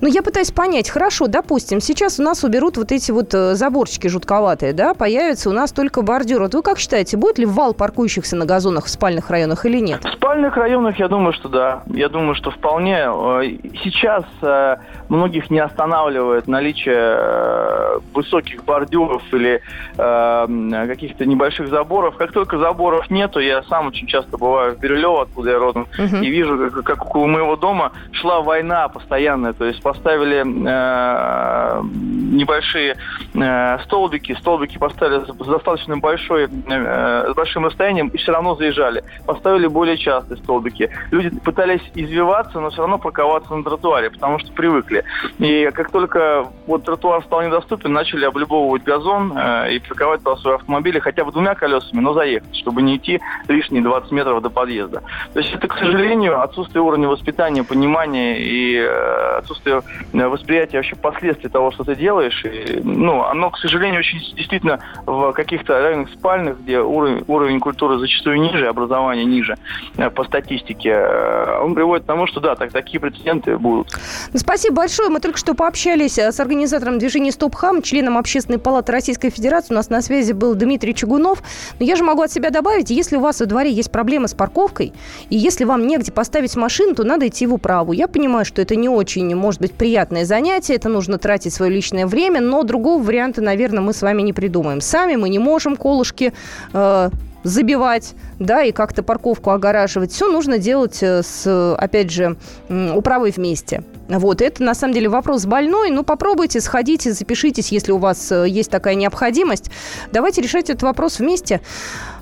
[0.00, 4.08] Ну, я пытаюсь понять, хорошо, допустим, сейчас у нас уберут вот эти вот э, заборчики
[4.08, 6.42] жутковатые, да, появится у нас только бордюр.
[6.42, 10.04] Вот вы как считаете, будет ли вал паркующихся на газонах в спальных районах или нет?
[10.04, 11.82] В спальных районах, я думаю, что да.
[11.86, 13.06] Я думаю, что вполне.
[13.06, 13.42] Э,
[13.82, 14.76] сейчас э,
[15.08, 19.62] многих не останавливает наличие высоких бордюров или
[19.96, 22.16] каких-то небольших заборов.
[22.16, 26.16] Как только заборов нету, я сам очень часто бываю в Бирюлево, откуда я родом, угу.
[26.16, 32.96] и вижу, как, как у моего дома шла война постоянная, то есть поставили э, небольшие
[33.34, 39.04] э, столбики, столбики поставили с достаточно большой, э, с большим расстоянием и все равно заезжали.
[39.26, 40.90] Поставили более частые столбики.
[41.10, 45.04] Люди пытались извиваться, но все равно парковаться на тротуаре, потому что привыкли.
[45.38, 50.54] И как только вот тротуар стал недоступен, начали облюбовывать газон э, и парковать туда свои
[50.54, 55.02] автомобили хотя бы двумя колесами, но заехать, чтобы не идти лишние 20 метров до подъезда.
[55.32, 59.82] То есть это, к сожалению, отсутствие уровня воспитания, понимания и э, отсутствие
[60.12, 62.44] э, восприятия вообще последствий того, что ты делаешь.
[62.44, 67.98] И, ну, оно, к сожалению, очень действительно в каких-то районах спальных, где уровень, уровень культуры
[67.98, 69.56] зачастую ниже, образование ниже
[69.96, 73.88] э, по статистике, э, он приводит к тому, что да, так, такие прецеденты будут.
[74.32, 75.08] Ну, спасибо большое.
[75.08, 79.72] Мы только что пообщались с организатором движения «Стоп Хам», членом Общественной палаты Российской Федерации.
[79.72, 81.42] У нас на связи был Дмитрий Чугунов.
[81.78, 84.34] Но я же могу от себя добавить, если у вас во дворе есть проблемы с
[84.34, 84.92] парковкой,
[85.30, 87.92] и если вам негде поставить машину, то надо идти в управу.
[87.92, 92.06] Я понимаю, что это не очень, может быть, приятное занятие, это нужно тратить свое личное
[92.06, 94.80] время, но другого варианта, наверное, мы с вами не придумаем.
[94.80, 96.32] Сами мы не можем колышки
[96.72, 97.10] э,
[97.44, 100.12] забивать, да, и как-то парковку огораживать.
[100.12, 102.36] Все нужно делать э, с, опять же,
[102.68, 103.82] управой вместе.
[104.08, 108.48] Вот, это на самом деле вопрос больной, но попробуйте, сходите, запишитесь, если у вас э,
[108.48, 109.70] есть такая необходимость.
[110.12, 111.60] Давайте решать этот вопрос вместе.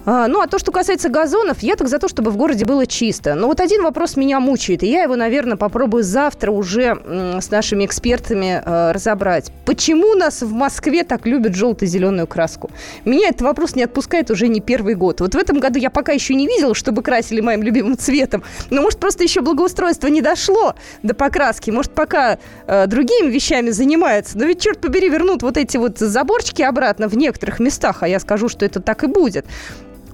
[0.06, 2.86] А, ну, а то, что касается газонов, я так за то, чтобы в городе было
[2.86, 3.34] чисто.
[3.34, 6.96] Но вот один вопрос меня мучает, и я его, наверное, попробую завтра уже
[7.40, 9.50] с нашими экспертами э, разобрать.
[9.64, 12.70] Почему нас в Москве так любят желто-зеленую краску?
[13.04, 15.20] Меня этот вопрос не отпускает уже не первый год.
[15.20, 18.44] Вот в этом году я пока еще не видела, чтобы красили моим любимым цветом.
[18.70, 21.72] Но, может, просто еще благоустройство не дошло до покраски.
[21.72, 22.38] Может, пока
[22.68, 24.38] э, другими вещами занимается.
[24.38, 28.20] Но ведь, черт побери, вернут вот эти вот заборчики обратно в некоторых местах, а я
[28.20, 29.46] скажу, что это так и будет.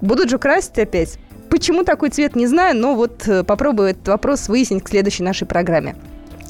[0.02, 1.18] Будут же красить опять.
[1.48, 5.46] Почему такой цвет, не знаю, но вот э, попробую этот вопрос выяснить к следующей нашей
[5.46, 5.94] программе.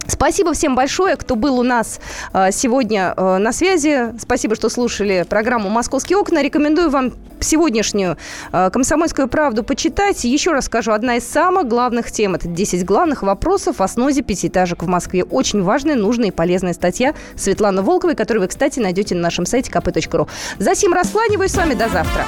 [0.07, 2.01] Спасибо всем большое, кто был у нас
[2.33, 4.15] э, сегодня э, на связи.
[4.19, 6.43] Спасибо, что слушали программу «Московские окна».
[6.43, 8.17] Рекомендую вам сегодняшнюю
[8.53, 10.23] «Комсомольскую правду» почитать.
[10.25, 14.83] Еще раз скажу, одна из самых главных тем– это 10 главных вопросов о снозе пятиэтажек
[14.83, 15.25] в Москве.
[15.25, 19.71] Очень важная, нужная и полезная статья Светланы Волковой, которую вы, кстати, найдете на нашем сайте
[19.71, 20.29] kp.ru.
[20.59, 21.75] За сим раскланиваюсь с вами.
[21.75, 22.25] До завтра.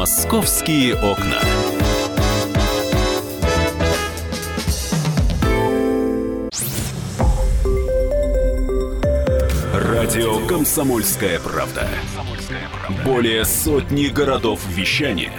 [0.00, 1.42] «Московские окна».
[9.74, 11.86] Радио «Комсомольская правда».
[13.04, 15.34] Более сотни городов вещания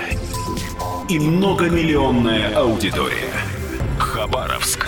[1.10, 3.34] и многомиллионная аудитория.
[3.98, 4.88] Хабаровск.